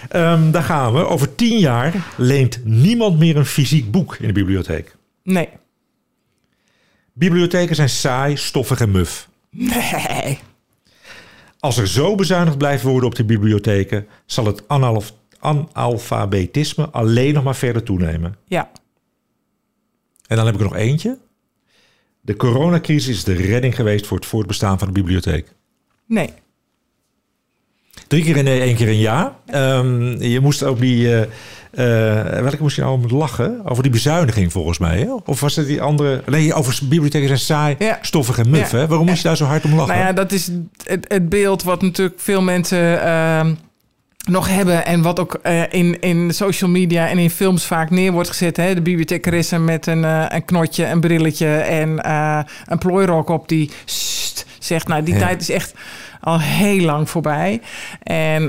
Ehm, 0.10 0.52
daar 0.52 0.64
gaan 0.64 0.94
we. 0.94 1.06
Over 1.08 1.36
tien 1.36 1.60
jaar 1.60 1.94
leent 2.18 2.60
niemand 2.66 3.20
meer 3.20 3.38
een 3.38 3.46
fysiek 3.46 3.92
boek 3.92 4.16
in 4.16 4.28
de 4.28 4.34
bibliotheek. 4.34 4.96
Nee. 5.24 5.50
Bibliotheken 7.14 7.76
zijn 7.76 7.90
saai, 7.90 8.38
stoffig 8.38 8.80
en 8.80 8.92
muf. 8.92 9.28
Nee. 9.52 10.40
Als 11.60 11.78
er 11.78 11.88
zo 11.88 12.16
bezuinigd 12.16 12.58
blijft 12.58 12.84
worden 12.84 13.10
op 13.10 13.16
de 13.16 13.26
bibliotheken, 13.26 14.08
zal 14.26 14.46
het 14.46 14.68
analf- 14.68 15.14
analfabetisme 15.40 16.90
alleen 16.90 17.34
nog 17.34 17.44
maar 17.44 17.56
verder 17.56 17.84
toenemen. 17.84 18.36
Ja. 18.46 18.70
En 20.28 20.36
dan 20.36 20.46
heb 20.46 20.54
ik 20.56 20.60
er 20.62 20.66
nog 20.68 20.76
eentje. 20.76 21.18
De 22.28 22.36
coronacrisis 22.36 23.16
is 23.16 23.24
de 23.24 23.34
redding 23.34 23.76
geweest 23.76 24.08
voor 24.08 24.18
het 24.18 24.26
voortbestaan 24.26 24.80
van 24.80 24.88
de 24.88 24.94
bibliotheek. 24.94 25.48
Nee. 26.08 26.34
Drie 28.08 28.24
keer 28.24 28.38
een 28.38 28.44
nee, 28.44 28.62
één 28.62 28.76
keer 28.76 28.88
een 28.88 29.00
ja. 29.00 29.40
Ehm, 29.46 30.22
je 30.22 30.40
moest 30.40 30.64
ook 30.64 30.80
die... 30.80 31.08
eh, 31.08 31.22
eh, 32.32 32.42
welke 32.42 32.62
moest 32.62 32.76
je 32.76 32.82
nou 32.82 32.94
om 32.94 33.18
lachen? 33.18 33.62
Over 33.66 33.84
die 33.84 33.92
bezuiniging 33.92 34.52
volgens 34.52 34.78
mij. 34.78 35.00
Hè? 35.00 35.14
Of 35.26 35.40
was 35.40 35.56
het 35.56 35.68
die 35.68 35.82
andere... 35.82 36.22
Nee, 36.26 36.54
over 36.54 36.80
bibliotheken 36.84 37.28
zijn 37.28 37.40
saai, 37.40 37.76
Ja. 37.80 37.98
stoffig 38.02 38.38
en 38.38 38.50
muf. 38.50 38.72
Ja. 38.72 38.78
Hè? 38.78 38.88
Waarom 38.88 39.06
moest 39.08 39.22
je 39.22 39.28
daar 39.28 39.38
zo 39.38 39.46
hard 39.46 39.64
om 39.64 39.74
lachen? 39.76 39.94
Nou 39.96 40.08
ja, 40.08 40.14
dat 40.14 40.32
is 40.32 40.52
het, 40.84 41.06
het 41.08 41.30
beeld 41.30 41.64
wat 41.64 41.82
natuurlijk 41.82 42.20
veel 42.20 42.42
mensen 42.42 43.02
ehm, 43.02 43.54
nog 44.28 44.48
hebben. 44.50 44.86
En 44.86 45.02
wat 45.02 45.20
ook 45.20 45.34
eh, 45.34 45.62
in, 45.70 46.00
in 46.00 46.34
social 46.34 46.70
media 46.70 47.08
en 47.08 47.18
in 47.18 47.30
films 47.30 47.66
vaak 47.66 47.90
neer 47.90 48.12
wordt 48.12 48.30
gezet. 48.30 48.58
Hè? 48.58 48.74
De 48.74 48.82
bibliothecaresse 48.82 49.60
met 49.60 49.88
een, 49.88 50.06
eh, 50.06 50.26
een 50.28 50.46
knotje, 50.46 50.86
een 50.86 51.00
brilletje 51.00 51.48
en 51.58 52.04
eh, 52.04 52.40
een 52.66 52.78
plooirok 52.78 53.30
op 53.30 53.48
die 53.48 53.72
sst 53.86 54.46
zegt. 54.60 54.88
Nou, 54.88 55.04
die 55.04 55.14
Ja. 55.14 55.20
tijd 55.20 55.42
is 55.42 55.50
echt 55.50 55.74
al 56.22 56.40
heel 56.40 56.82
lang 56.86 57.10
voorbij. 57.10 57.62
En 58.04 58.46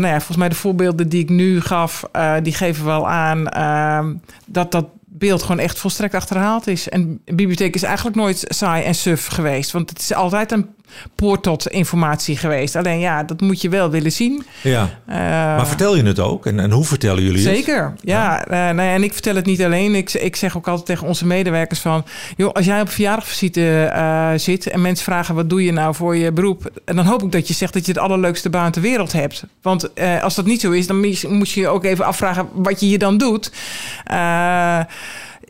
nou 0.00 0.06
ja, 0.06 0.16
volgens 0.16 0.36
mij 0.36 0.48
de 0.48 0.54
voorbeelden 0.54 1.08
die 1.08 1.22
ik 1.22 1.28
nu 1.28 1.60
gaf, 1.60 2.04
die 2.42 2.54
geven 2.54 2.84
wel 2.84 3.08
aan 3.08 3.48
ehm, 3.48 4.14
dat 4.46 4.72
dat 4.72 4.86
beeld 5.04 5.42
gewoon 5.42 5.58
echt 5.58 5.78
volstrekt 5.78 6.14
achterhaald 6.14 6.66
is. 6.66 6.88
En 6.88 7.20
bibliotheek 7.24 7.74
is 7.74 7.82
eigenlijk 7.82 8.16
nooit 8.16 8.44
saai 8.48 8.84
en 8.84 8.94
suf 8.94 9.26
geweest. 9.26 9.70
Want 9.70 9.90
het 9.90 9.98
is 10.00 10.14
altijd 10.14 10.52
een 10.52 10.68
poort 11.14 11.42
tot 11.42 11.68
informatie 11.68 12.36
geweest. 12.36 12.76
Alleen 12.76 12.98
ja, 12.98 13.22
dat 13.22 13.40
moet 13.40 13.60
je 13.60 13.68
wel 13.68 13.90
willen 13.90 14.12
zien. 14.12 14.44
Ja. 14.62 14.88
Eh, 15.06 15.16
maar 15.16 15.66
vertel 15.66 15.96
je 15.96 16.02
het 16.02 16.18
ook? 16.20 16.46
En, 16.46 16.60
en 16.60 16.70
hoe 16.70 16.84
vertellen 16.84 17.22
jullie 17.22 17.46
het? 17.46 17.56
Zeker, 17.56 17.94
ja. 18.00 18.44
Eh, 18.46 18.50
nou 18.50 18.82
ja, 18.88 18.92
en 18.94 19.02
ik 19.02 19.12
vertel 19.12 19.34
het 19.34 19.46
niet 19.46 19.62
alleen. 19.62 19.94
Ik, 19.94 20.12
ik 20.12 20.36
zeg 20.36 20.56
ook 20.56 20.68
altijd 20.68 20.86
tegen 20.86 21.06
onze 21.06 21.26
medewerkers 21.26 21.80
van... 21.80 22.04
joh, 22.36 22.52
als 22.52 22.64
jij 22.64 22.80
op 22.80 22.88
verjaardagvisite 22.90 23.84
eh 23.84 24.30
zit 24.36 24.66
en 24.66 24.80
mensen 24.80 25.04
vragen... 25.04 25.34
wat 25.34 25.50
doe 25.50 25.64
je 25.64 25.72
nou 25.72 25.94
voor 25.94 26.16
je 26.16 26.32
beroep? 26.32 26.70
En 26.84 26.96
dan 26.96 27.04
hoop 27.06 27.22
ik 27.22 27.32
dat 27.32 27.48
je 27.48 27.54
zegt 27.54 27.72
dat 27.72 27.86
je 27.86 27.92
het 27.92 28.00
allerleukste 28.00 28.50
baan 28.50 28.70
ter 28.72 28.82
wereld 28.82 29.12
hebt. 29.12 29.44
Want 29.62 29.90
als 30.22 30.34
dat 30.34 30.46
niet 30.46 30.60
zo 30.60 30.70
is, 30.70 30.86
dan 30.86 30.98
moet 31.28 31.50
je- 31.50 31.60
je 31.60 31.68
ook 31.68 31.84
even 31.84 32.04
afvragen... 32.04 32.48
wat 32.52 32.80
je 32.80 32.86
hier 32.86 32.98
dan 32.98 33.18
doet. 33.18 33.50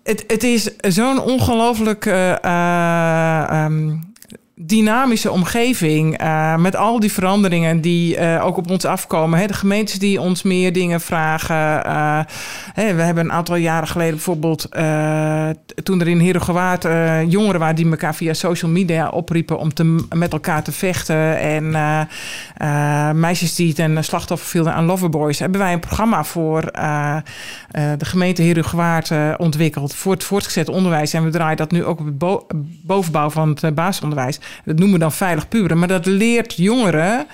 Het, 0.03 0.25
het 0.27 0.43
is 0.43 0.71
zo'n 0.79 1.21
ongelooflijk... 1.21 2.07
eh, 2.07 2.31
eh, 2.45 3.65
ehm, 3.65 3.91
dynamische 4.67 5.31
omgeving 5.31 6.19
eh, 6.19 6.57
met 6.57 6.77
al 6.77 7.01
die 7.01 7.13
veranderingen 7.13 7.81
die 7.81 8.17
eh, 8.17 8.47
ook 8.47 8.57
op 8.57 8.71
ons 8.71 8.85
afkomen. 8.85 9.39
Hè, 9.39 9.47
de 9.47 9.53
gemeentes 9.53 9.99
die 9.99 10.21
ons 10.21 10.43
meer 10.43 10.73
dingen 10.73 11.01
vragen. 11.01 11.85
eh, 11.85 12.21
we 12.75 13.03
hebben 13.03 13.25
een 13.25 13.33
aantal 13.33 13.57
jaren 13.57 13.89
geleden 13.89 14.15
bijvoorbeeld, 14.15 14.69
toen 15.83 16.01
er 16.01 16.09
in 16.09 16.21
Herengewaard 16.21 16.87
jongeren 17.29 17.61
waren 17.61 17.75
die 17.77 17.91
elkaar 17.91 18.15
via 18.15 18.33
social 18.35 18.71
media 18.71 19.09
opriepen 19.09 19.59
om 19.59 19.75
te, 19.75 20.05
met 20.15 20.33
elkaar 20.33 20.63
te 20.63 20.73
vechten. 20.73 21.39
En 21.39 21.71
meisjes 23.21 23.55
die 23.55 23.75
ten 23.75 24.05
slachtoffer 24.05 24.49
vielen 24.49 24.75
aan 24.75 24.85
loverboys, 24.85 25.39
hebben 25.39 25.61
wij 25.61 25.73
een 25.73 25.81
programma 25.81 26.25
voor 26.25 26.61
de 27.99 28.05
gemeente 28.05 28.43
Herengewaard 28.43 29.11
ontwikkeld 29.37 29.95
voor 29.95 30.13
het 30.13 30.25
voortgezet 30.25 30.69
onderwijs. 30.69 31.13
En 31.13 31.25
we 31.25 31.31
draaien 31.31 31.57
dat 31.57 31.71
nu 31.71 31.85
ook 31.85 32.01
op 32.01 32.07
het 32.07 32.19
bo- 32.19 32.47
bovenbouw 32.83 33.31
van 33.31 33.57
het 33.61 33.75
basisonderwijs. 33.75 34.39
Dat 34.65 34.77
noemen 34.77 34.95
we 34.95 35.01
dan 35.01 35.13
veilig 35.13 35.49
puberen. 35.49 35.79
Maar 35.79 35.89
dat 35.89 36.07
leert 36.07 36.57
jongeren 36.57 37.27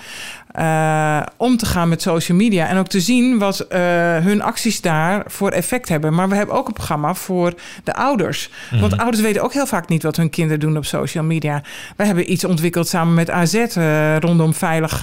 eh, 0.49 1.21
om 1.37 1.57
te 1.57 1.65
gaan 1.65 1.89
met 1.89 2.01
social 2.01 2.37
media. 2.37 2.67
En 2.67 2.77
ook 2.77 2.87
te 2.87 2.99
zien 2.99 3.37
wat 3.37 3.59
eh, 3.59 3.79
hun 4.17 4.41
acties 4.41 4.81
daar 4.81 5.23
voor 5.27 5.51
effect 5.51 5.89
hebben. 5.89 6.13
Maar 6.13 6.29
we 6.29 6.35
hebben 6.35 6.55
ook 6.55 6.67
een 6.67 6.73
programma 6.73 7.13
voor 7.13 7.53
de 7.83 7.93
ouders. 7.93 8.49
Want 8.79 8.97
ouders 8.97 9.21
weten 9.21 9.43
ook 9.43 9.53
heel 9.53 9.65
vaak 9.65 9.89
niet 9.89 10.03
wat 10.03 10.15
hun 10.15 10.29
kinderen 10.29 10.59
doen 10.59 10.77
op 10.77 10.85
social 10.85 11.23
media. 11.23 11.61
We 11.95 12.05
hebben 12.05 12.31
iets 12.31 12.43
ontwikkeld 12.43 12.87
samen 12.87 13.13
met 13.13 13.29
AZ 13.29 13.53
eh, 13.53 14.17
rondom 14.17 14.53
veilig 14.53 14.99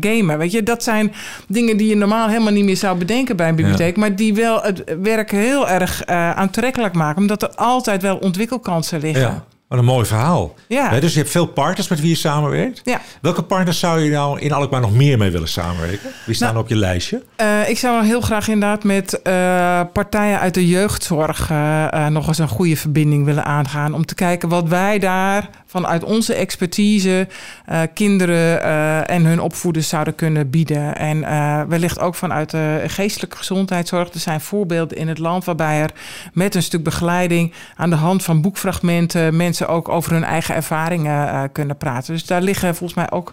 gamen. 0.00 0.38
Weet 0.38 0.52
je, 0.52 0.62
dat 0.62 0.82
zijn 0.82 1.12
dingen 1.48 1.76
die 1.76 1.88
je 1.88 1.96
normaal 1.96 2.28
helemaal 2.28 2.52
niet 2.52 2.64
meer 2.64 2.76
zou 2.76 2.98
bedenken 2.98 3.36
bij 3.36 3.48
een 3.48 3.54
bibliotheek. 3.54 3.96
Maar 3.96 4.16
die 4.16 4.34
wel 4.34 4.62
het 4.62 4.84
werk 5.02 5.30
heel 5.30 5.68
erg 5.68 6.06
aantrekkelijk 6.06 6.94
maken. 6.94 7.20
Omdat 7.20 7.42
er 7.42 7.54
altijd 7.54 8.02
wel 8.02 8.16
ontwikkelkansen 8.16 9.00
liggen. 9.00 9.22
Ja, 9.22 9.44
wat 9.70 9.78
een 9.78 9.84
mooi 9.84 10.06
verhaal. 10.06 10.54
Ja. 10.66 11.00
Dus 11.00 11.12
je 11.12 11.18
hebt 11.18 11.30
veel 11.30 11.46
partners 11.46 11.88
met 11.88 12.00
wie 12.00 12.08
je 12.08 12.14
samenwerkt. 12.14 12.80
Ja. 12.84 13.00
Welke 13.20 13.42
partners 13.42 13.78
zou 13.78 14.00
je 14.00 14.10
nou 14.10 14.40
in 14.40 14.52
Alkmaar 14.52 14.80
nog 14.80 14.94
meer 14.94 15.18
mee 15.18 15.30
willen 15.30 15.48
samenwerken? 15.48 16.10
Wie 16.26 16.34
staan 16.34 16.52
Nou, 16.52 16.64
op 16.64 16.68
je 16.68 16.76
lijstje? 16.76 17.22
Eh, 17.36 17.68
ik 17.68 17.78
zou 17.78 18.04
heel 18.04 18.20
graag 18.20 18.48
inderdaad 18.48 18.84
met 18.84 19.22
eh, 19.22 19.80
partijen 19.92 20.40
uit 20.40 20.54
de 20.54 20.66
jeugdzorg 20.66 21.50
eh, 21.50 22.06
nog 22.06 22.28
eens 22.28 22.38
een 22.38 22.48
goede 22.48 22.76
verbinding 22.76 23.24
willen 23.24 23.44
aangaan. 23.44 23.94
Om 23.94 24.06
te 24.06 24.14
kijken 24.14 24.48
wat 24.48 24.68
wij 24.68 24.98
daar 24.98 25.50
vanuit 25.70 26.04
onze 26.04 26.34
expertise 26.34 27.28
eh, 27.66 27.80
kinderen 27.94 28.62
eh, 28.62 29.10
en 29.10 29.24
hun 29.24 29.40
opvoeders 29.40 29.88
zouden 29.88 30.14
kunnen 30.14 30.50
bieden. 30.50 30.96
En 30.96 31.24
eh, 31.24 31.62
wellicht 31.68 31.98
ook 31.98 32.14
vanuit 32.14 32.50
de 32.50 32.84
geestelijke 32.86 33.36
gezondheidszorg. 33.36 34.12
Er 34.12 34.20
zijn 34.20 34.40
voorbeelden 34.40 34.96
in 34.96 35.08
het 35.08 35.18
land 35.18 35.44
waarbij 35.44 35.80
er 35.80 35.90
met 36.32 36.54
een 36.54 36.62
stuk 36.62 36.82
begeleiding 36.82 37.52
aan 37.76 37.90
de 37.90 37.96
hand 37.96 38.24
van 38.24 38.40
boekfragmenten 38.40 39.36
mensen 39.36 39.68
ook 39.68 39.88
over 39.88 40.12
hun 40.12 40.24
eigen 40.24 40.54
ervaringen 40.54 41.52
kunnen 41.52 41.76
praten. 41.76 42.12
Dus 42.12 42.26
daar 42.26 42.42
liggen 42.42 42.74
volgens 42.74 42.98
mij 42.98 43.10
ook 43.10 43.32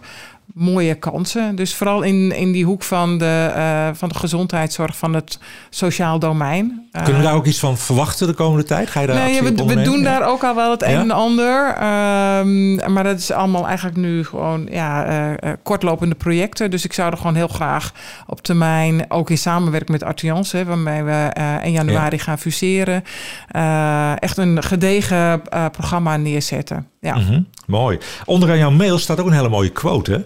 mooie 0.54 0.94
kansen. 0.94 1.56
Dus 1.56 1.74
vooral 1.74 2.02
in, 2.02 2.32
in 2.36 2.52
die 2.52 2.64
hoek 2.64 2.82
van 2.82 3.18
de, 3.18 3.52
eh, 3.54 3.88
van 3.92 4.08
de 4.08 4.14
gezondheidszorg, 4.14 4.96
van 4.96 5.14
het 5.14 5.38
sociaal 5.70 6.18
domein. 6.18 6.86
Eh, 6.92 7.02
Kunnen 7.02 7.20
we 7.20 7.26
daar 7.26 7.36
ook 7.36 7.46
iets 7.46 7.58
van 7.58 7.76
verwachten 7.78 8.26
de 8.26 8.32
komende 8.32 8.64
tijd? 8.64 8.90
Ga 8.90 9.00
je 9.00 9.06
daar 9.06 9.16
Nee, 9.16 9.24
actie 9.40 9.66
we, 9.66 9.74
we 9.74 9.82
doen 9.82 9.98
Ja. 9.98 10.04
daar 10.04 10.28
ook 10.28 10.44
al 10.44 10.54
wel 10.54 10.70
het 10.70 10.82
een 10.82 10.90
Ja? 10.90 11.00
en 11.00 11.10
ander. 11.10 11.74
Ehm, 11.74 12.92
maar 12.92 13.04
dat 13.04 13.18
is 13.18 13.30
allemaal 13.32 13.66
eigenlijk 13.66 13.96
nu 13.96 14.24
gewoon 14.24 14.66
ja, 14.70 15.04
eh, 15.04 15.30
eh, 15.50 15.56
kortlopende 15.62 16.14
projecten. 16.14 16.70
Dus 16.70 16.84
ik 16.84 16.92
zou 16.92 17.10
er 17.10 17.16
gewoon 17.16 17.34
heel 17.34 17.48
graag 17.48 17.92
op 18.26 18.40
termijn, 18.42 19.04
ook 19.10 19.30
in 19.30 19.38
samenwerking 19.38 19.90
met 19.98 20.02
Artians, 20.08 20.52
hè, 20.52 20.64
waarmee 20.64 21.02
we 21.02 21.30
eh 21.32 21.54
1 21.64 21.72
januari 21.72 22.18
gaan 22.18 22.38
fuseren, 22.38 23.04
eh, 23.48 24.22
echt 24.22 24.36
een 24.36 24.62
gedegen 24.62 25.42
eh, 25.48 25.64
programma 25.72 26.16
neerzetten. 26.16 26.86
Ja. 27.00 27.14
Mhm, 27.16 27.40
mooi. 27.66 27.98
Onderaan 28.24 28.58
jouw 28.58 28.70
mail 28.70 28.98
staat 28.98 29.20
ook 29.20 29.26
een 29.26 29.32
hele 29.32 29.48
mooie 29.48 29.70
quote. 29.70 30.12
Hè? 30.12 30.18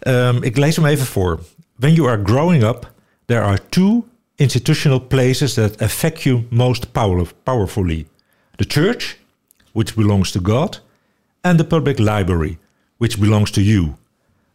Ehm, 0.00 0.42
ik 0.42 0.56
lees 0.56 0.76
hem 0.76 0.86
even 0.86 1.06
voor. 1.06 1.40
When 1.76 1.92
you 1.94 2.08
are 2.08 2.20
growing 2.24 2.62
up, 2.62 2.92
there 3.26 3.40
are 3.40 3.58
two 3.68 4.04
institutional 4.36 4.98
places 5.00 5.54
that 5.54 5.78
affect 5.82 6.22
you 6.22 6.46
most 6.50 6.92
power- 6.92 7.26
powerfully. 7.42 8.06
The 8.56 8.64
church, 8.68 9.16
which 9.72 9.94
belongs 9.94 10.30
to 10.30 10.40
God, 10.42 10.82
and 11.40 11.58
the 11.58 11.64
public 11.64 11.98
library, 11.98 12.58
which 12.96 13.18
belongs 13.18 13.50
to 13.50 13.60
you. 13.60 13.92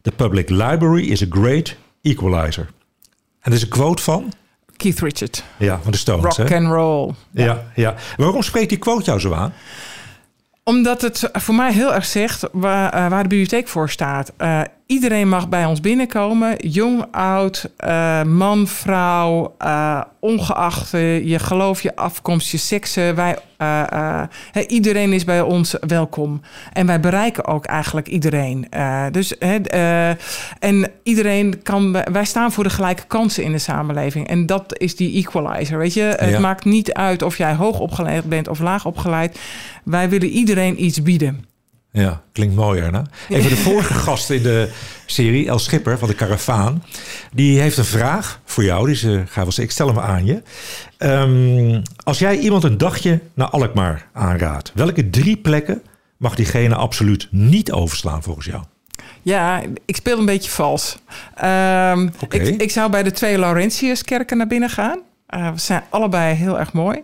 The 0.02 0.12
public 0.12 0.50
library 0.50 1.04
is 1.08 1.22
a 1.24 1.28
great 1.30 1.76
equalizer. 2.02 2.68
En 3.40 3.52
dat 3.52 3.54
is 3.54 3.62
een 3.62 3.70
quote 3.70 4.02
van? 4.04 4.32
Keith 4.78 5.00
Richard, 5.00 5.44
Ja, 5.58 5.80
van 5.82 5.92
de 5.92 5.98
Stones. 5.98 6.36
rock 6.38 6.50
hè? 6.50 6.56
and 6.56 6.68
roll. 6.68 7.14
Ja, 7.32 7.72
ja. 7.76 7.96
Waarom 8.18 8.42
spreekt 8.44 8.70
die 8.70 8.78
quote 8.78 9.04
jou 9.04 9.20
zo 9.20 9.34
aan? 9.34 9.54
Omdat 10.64 11.02
het 11.02 11.30
voor 11.34 11.56
mij 11.56 11.74
heel 11.74 11.94
erg 11.94 12.06
zegt 12.06 12.44
waar, 12.52 12.94
eh, 12.94 13.10
waar 13.10 13.24
de 13.24 13.30
bibliotheek 13.30 13.68
voor 13.68 13.90
staat. 13.90 14.32
Eh, 14.38 14.62
iedereen 14.86 15.30
mag 15.30 15.50
bij 15.50 15.66
ons 15.66 15.80
binnenkomen. 15.80 16.56
Jong, 16.58 17.06
oud, 17.12 17.70
eh, 17.78 18.24
man, 18.24 18.68
vrouw. 18.68 19.54
eh, 19.58 20.02
ongeacht 20.20 20.94
eh, 20.94 21.26
je 21.26 21.40
geloof, 21.40 21.82
je 21.82 21.96
afkomst, 21.96 22.52
je 22.52 22.58
seksen. 22.58 23.16
Wij, 23.16 23.38
iedereen 24.68 25.14
is 25.14 25.24
bij 25.24 25.42
ons 25.42 25.76
welkom. 25.80 26.42
En 26.74 26.86
wij 26.86 27.00
bereiken 27.00 27.46
ook 27.46 27.66
eigenlijk 27.66 28.08
iedereen. 28.08 28.68
Dus, 29.12 29.38
en 30.60 30.92
iedereen 31.04 31.62
kan... 31.64 31.92
Wij 32.12 32.26
staan 32.26 32.52
voor 32.52 32.64
de 32.64 32.70
gelijke 32.70 33.06
kansen 33.08 33.44
in 33.44 33.52
de 33.52 33.58
samenleving. 33.58 34.28
En 34.28 34.46
dat 34.46 34.80
is 34.80 34.96
die 34.96 35.26
equalizer, 35.26 35.78
weet 35.78 35.94
je. 35.94 36.14
Het 36.18 36.40
maakt 36.40 36.66
niet 36.66 36.94
uit 36.94 37.22
of 37.22 37.38
jij 37.38 37.54
hoog 37.54 37.80
opgeleid 37.80 38.24
bent 38.24 38.48
of 38.48 38.60
laag 38.60 38.86
opgeleid. 38.86 39.40
Wij 39.84 40.10
willen 40.10 40.30
iedereen 40.30 40.84
iets 40.84 41.02
bieden. 41.02 41.55
Ja, 41.96 42.22
klinkt 42.32 42.56
mooi, 42.56 42.82
Erna. 42.82 43.04
Even 43.30 43.50
de 43.50 43.58
vorige 43.58 43.94
gast 44.08 44.30
in 44.30 44.44
de 44.44 44.70
serie, 45.06 45.48
El 45.48 45.60
Schipper 45.60 45.98
van 45.98 46.08
de 46.08 46.14
Karavaan. 46.14 46.84
Die 47.34 47.60
heeft 47.60 47.78
een 47.78 47.86
vraag 47.86 48.40
voor 48.46 48.64
jou. 48.64 48.86
Die 48.86 48.96
ze, 48.96 49.24
ga 49.26 49.42
wel 49.42 49.46
zeggen, 49.46 49.64
ik 49.64 49.72
stel 49.72 49.88
hem 49.88 50.00
aan 50.00 50.26
je. 50.26 50.42
Ehm, 50.98 51.82
als 52.04 52.20
jij 52.20 52.38
iemand 52.38 52.64
een 52.64 52.78
dagje 52.78 53.20
naar 53.34 53.48
Alkmaar 53.48 54.08
aanraadt, 54.14 54.72
welke 54.74 55.10
drie 55.10 55.38
plekken 55.38 55.82
mag 56.18 56.36
diegene 56.36 56.76
absoluut 56.76 57.28
niet 57.32 57.72
overslaan 57.72 58.24
volgens 58.24 58.46
jou? 58.46 58.64
Ja, 59.22 59.62
ik 59.86 59.96
speel 59.96 60.20
een 60.20 60.26
beetje 60.26 60.52
vals. 60.52 60.98
Oké. 62.22 62.38
ik, 62.38 62.62
ik 62.62 62.72
zou 62.72 62.92
bij 62.92 63.04
de 63.04 63.12
twee 63.12 63.38
Laurentiuskerken 63.38 64.38
naar 64.38 64.48
binnen 64.48 64.70
gaan. 64.70 65.00
Eh, 65.28 65.52
ze 65.52 65.66
zijn 65.66 65.84
allebei 65.90 66.36
heel 66.36 66.60
erg 66.60 66.74
mooi. 66.74 67.04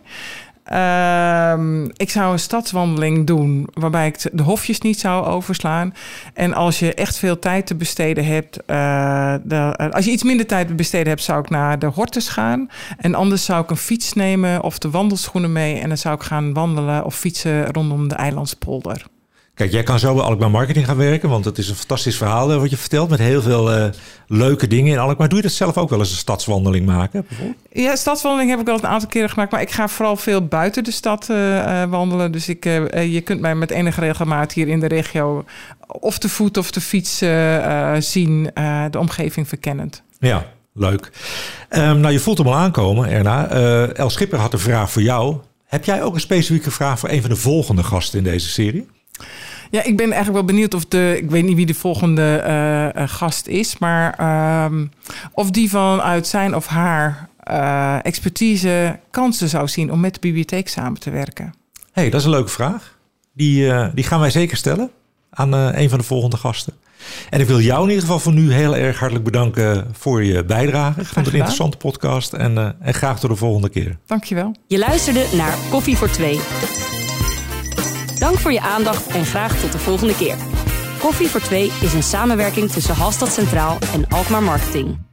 Ehm, 0.64 1.84
ik 1.84 2.10
zou 2.10 2.32
een 2.32 2.38
stadswandeling 2.38 3.26
doen 3.26 3.68
waarbij 3.72 4.06
ik 4.06 4.28
de 4.32 4.42
hofjes 4.42 4.80
niet 4.80 5.00
zou 5.00 5.26
overslaan. 5.26 5.94
En 6.34 6.54
als 6.54 6.78
je 6.78 6.94
echt 6.94 7.16
veel 7.16 7.38
tijd 7.38 7.66
te 7.66 7.74
besteden 7.74 8.24
hebt, 8.24 8.64
eh, 8.66 9.34
eh, 9.34 9.90
als 9.90 10.04
je 10.04 10.10
iets 10.10 10.22
minder 10.22 10.46
tijd 10.46 10.68
te 10.68 10.74
besteden 10.74 11.08
hebt, 11.08 11.22
zou 11.22 11.40
ik 11.40 11.50
naar 11.50 11.78
de 11.78 11.86
Hortus 11.86 12.28
gaan. 12.28 12.68
En 12.98 13.14
anders 13.14 13.44
zou 13.44 13.62
ik 13.62 13.70
een 13.70 13.76
fiets 13.76 14.12
nemen 14.12 14.62
of 14.62 14.78
de 14.78 14.90
wandelschoenen 14.90 15.52
mee. 15.52 15.78
En 15.78 15.88
dan 15.88 15.98
zou 15.98 16.14
ik 16.14 16.22
gaan 16.22 16.52
wandelen 16.52 17.04
of 17.04 17.14
fietsen 17.14 17.72
rondom 17.72 18.08
de 18.08 18.14
Eilandspolder. 18.14 19.06
Kijk, 19.54 19.72
jij 19.72 19.82
kan 19.82 19.98
zo 19.98 20.14
bij 20.14 20.22
Alkmaar 20.22 20.50
Marketing 20.50 20.86
gaan 20.86 20.96
werken, 20.96 21.28
want 21.28 21.44
het 21.44 21.58
is 21.58 21.68
een 21.68 21.74
fantastisch 21.74 22.16
verhaal 22.16 22.52
eh, 22.52 22.58
wat 22.58 22.70
je 22.70 22.76
vertelt 22.76 23.10
met 23.10 23.18
heel 23.18 23.42
veel 23.42 23.72
eh, 23.72 23.88
leuke 24.26 24.66
dingen 24.66 24.92
in 24.92 24.98
Alkmaar. 24.98 25.28
Doe 25.28 25.36
je 25.36 25.44
dat 25.44 25.52
zelf 25.52 25.76
ook 25.76 25.90
wel 25.90 25.98
eens 25.98 26.10
een 26.10 26.16
stadswandeling 26.16 26.86
maken? 26.86 27.24
Bijvoorbeeld? 27.28 27.58
Ja, 27.72 27.96
stadswandeling 27.96 28.50
heb 28.50 28.60
ik 28.60 28.68
al 28.68 28.74
een 28.74 28.86
aantal 28.86 29.08
keren 29.08 29.30
gemaakt. 29.30 29.52
Maar 29.52 29.60
ik 29.60 29.70
ga 29.70 29.88
vooral 29.88 30.16
veel 30.16 30.46
buiten 30.46 30.84
de 30.84 30.90
stad 30.90 31.28
eh, 31.30 31.84
wandelen. 31.84 32.32
Dus 32.32 32.48
ik, 32.48 32.64
je 32.64 33.20
kunt 33.24 33.40
mij 33.40 33.54
met 33.54 33.70
enige 33.70 34.00
regelmaat 34.00 34.52
hier 34.52 34.68
in 34.68 34.80
de 34.80 34.88
regio... 34.88 35.44
of 35.86 36.18
te 36.18 36.28
voet 36.28 36.56
of 36.56 36.70
te 36.70 36.80
fiets 36.80 37.18
zien, 37.98 38.50
de 38.90 38.98
omgeving 38.98 39.48
verkennend. 39.48 40.02
Ja, 40.18 40.46
leuk. 40.74 41.10
Ehm, 41.68 42.00
nou, 42.00 42.12
je 42.12 42.20
voelt 42.20 42.38
hem 42.38 42.46
al 42.46 42.56
aankomen, 42.56 43.08
Erna. 43.08 43.48
El 43.88 44.10
Schipper 44.10 44.38
had 44.38 44.52
een 44.52 44.58
vraag 44.58 44.90
voor 44.90 45.02
jou. 45.02 45.36
Heb 45.64 45.84
jij 45.84 46.02
ook 46.02 46.14
een 46.14 46.20
specifieke 46.20 46.70
vraag 46.70 46.98
voor 46.98 47.08
een 47.08 47.20
van 47.20 47.30
de 47.30 47.36
volgende 47.36 47.82
gasten 47.82 48.18
in 48.18 48.24
deze 48.24 48.48
serie? 48.48 48.86
Ja, 49.72 49.82
ik 49.82 49.96
ben 49.96 50.06
eigenlijk 50.06 50.32
wel 50.34 50.44
benieuwd 50.44 50.74
of 50.74 50.84
de. 50.84 51.14
Ik 51.16 51.30
weet 51.30 51.44
niet 51.44 51.56
wie 51.56 51.66
de 51.66 51.74
volgende 51.74 52.36
eh, 52.36 52.96
eh, 52.96 53.08
gast 53.08 53.46
is, 53.46 53.78
maar 53.78 54.14
ehm, 54.18 54.86
of 55.32 55.50
die 55.50 55.70
vanuit 55.70 56.26
zijn 56.26 56.54
of 56.54 56.66
haar 56.66 57.28
eh, 57.38 57.96
expertise 58.02 58.98
kansen 59.10 59.48
zou 59.48 59.68
zien 59.68 59.92
om 59.92 60.00
met 60.00 60.14
de 60.14 60.20
bibliotheek 60.20 60.68
samen 60.68 61.00
te 61.00 61.10
werken. 61.10 61.54
hey, 61.92 62.10
dat 62.10 62.20
is 62.20 62.26
een 62.26 62.32
leuke 62.32 62.50
vraag. 62.50 62.98
Die, 63.34 63.72
die 63.94 64.04
gaan 64.04 64.20
wij 64.20 64.30
zeker 64.30 64.56
stellen 64.56 64.90
aan 65.30 65.52
een 65.52 65.88
van 65.88 65.98
de 65.98 66.04
volgende 66.04 66.36
gasten. 66.36 66.72
En 67.30 67.40
ik 67.40 67.46
wil 67.46 67.60
jou 67.60 67.82
in 67.82 67.88
ieder 67.88 68.02
geval 68.02 68.18
voor 68.18 68.32
nu 68.32 68.52
heel 68.52 68.76
erg 68.76 68.98
hartelijk 68.98 69.24
bedanken 69.24 69.88
voor 69.92 70.24
je 70.24 70.44
bijdrage. 70.44 71.00
Ik 71.00 71.06
vond 71.06 71.16
het 71.16 71.34
een 71.34 71.40
interessante 71.40 71.76
podcast 71.76 72.32
en, 72.32 72.76
en 72.80 72.94
graag 72.94 73.20
tot 73.20 73.30
de 73.30 73.36
volgende 73.36 73.68
keer. 73.68 73.96
Dankjewel. 74.06 74.54
Je 74.66 74.78
luisterde 74.78 75.26
naar 75.36 75.56
Koffie 75.70 75.96
voor 75.96 76.10
Twee. 76.10 76.40
Dank 78.32 78.44
voor 78.44 78.52
je 78.52 78.60
aandacht 78.60 79.06
en 79.06 79.24
graag 79.24 79.60
tot 79.60 79.72
de 79.72 79.78
volgende 79.78 80.16
keer. 80.16 80.36
Koffie 80.98 81.28
voor 81.28 81.40
Twee 81.40 81.72
is 81.80 81.92
een 81.92 82.02
samenwerking 82.02 82.70
tussen 82.70 82.94
Halstad 82.94 83.32
Centraal 83.32 83.78
en 83.92 84.08
Alkmaar 84.08 84.42
Marketing. 84.42 85.11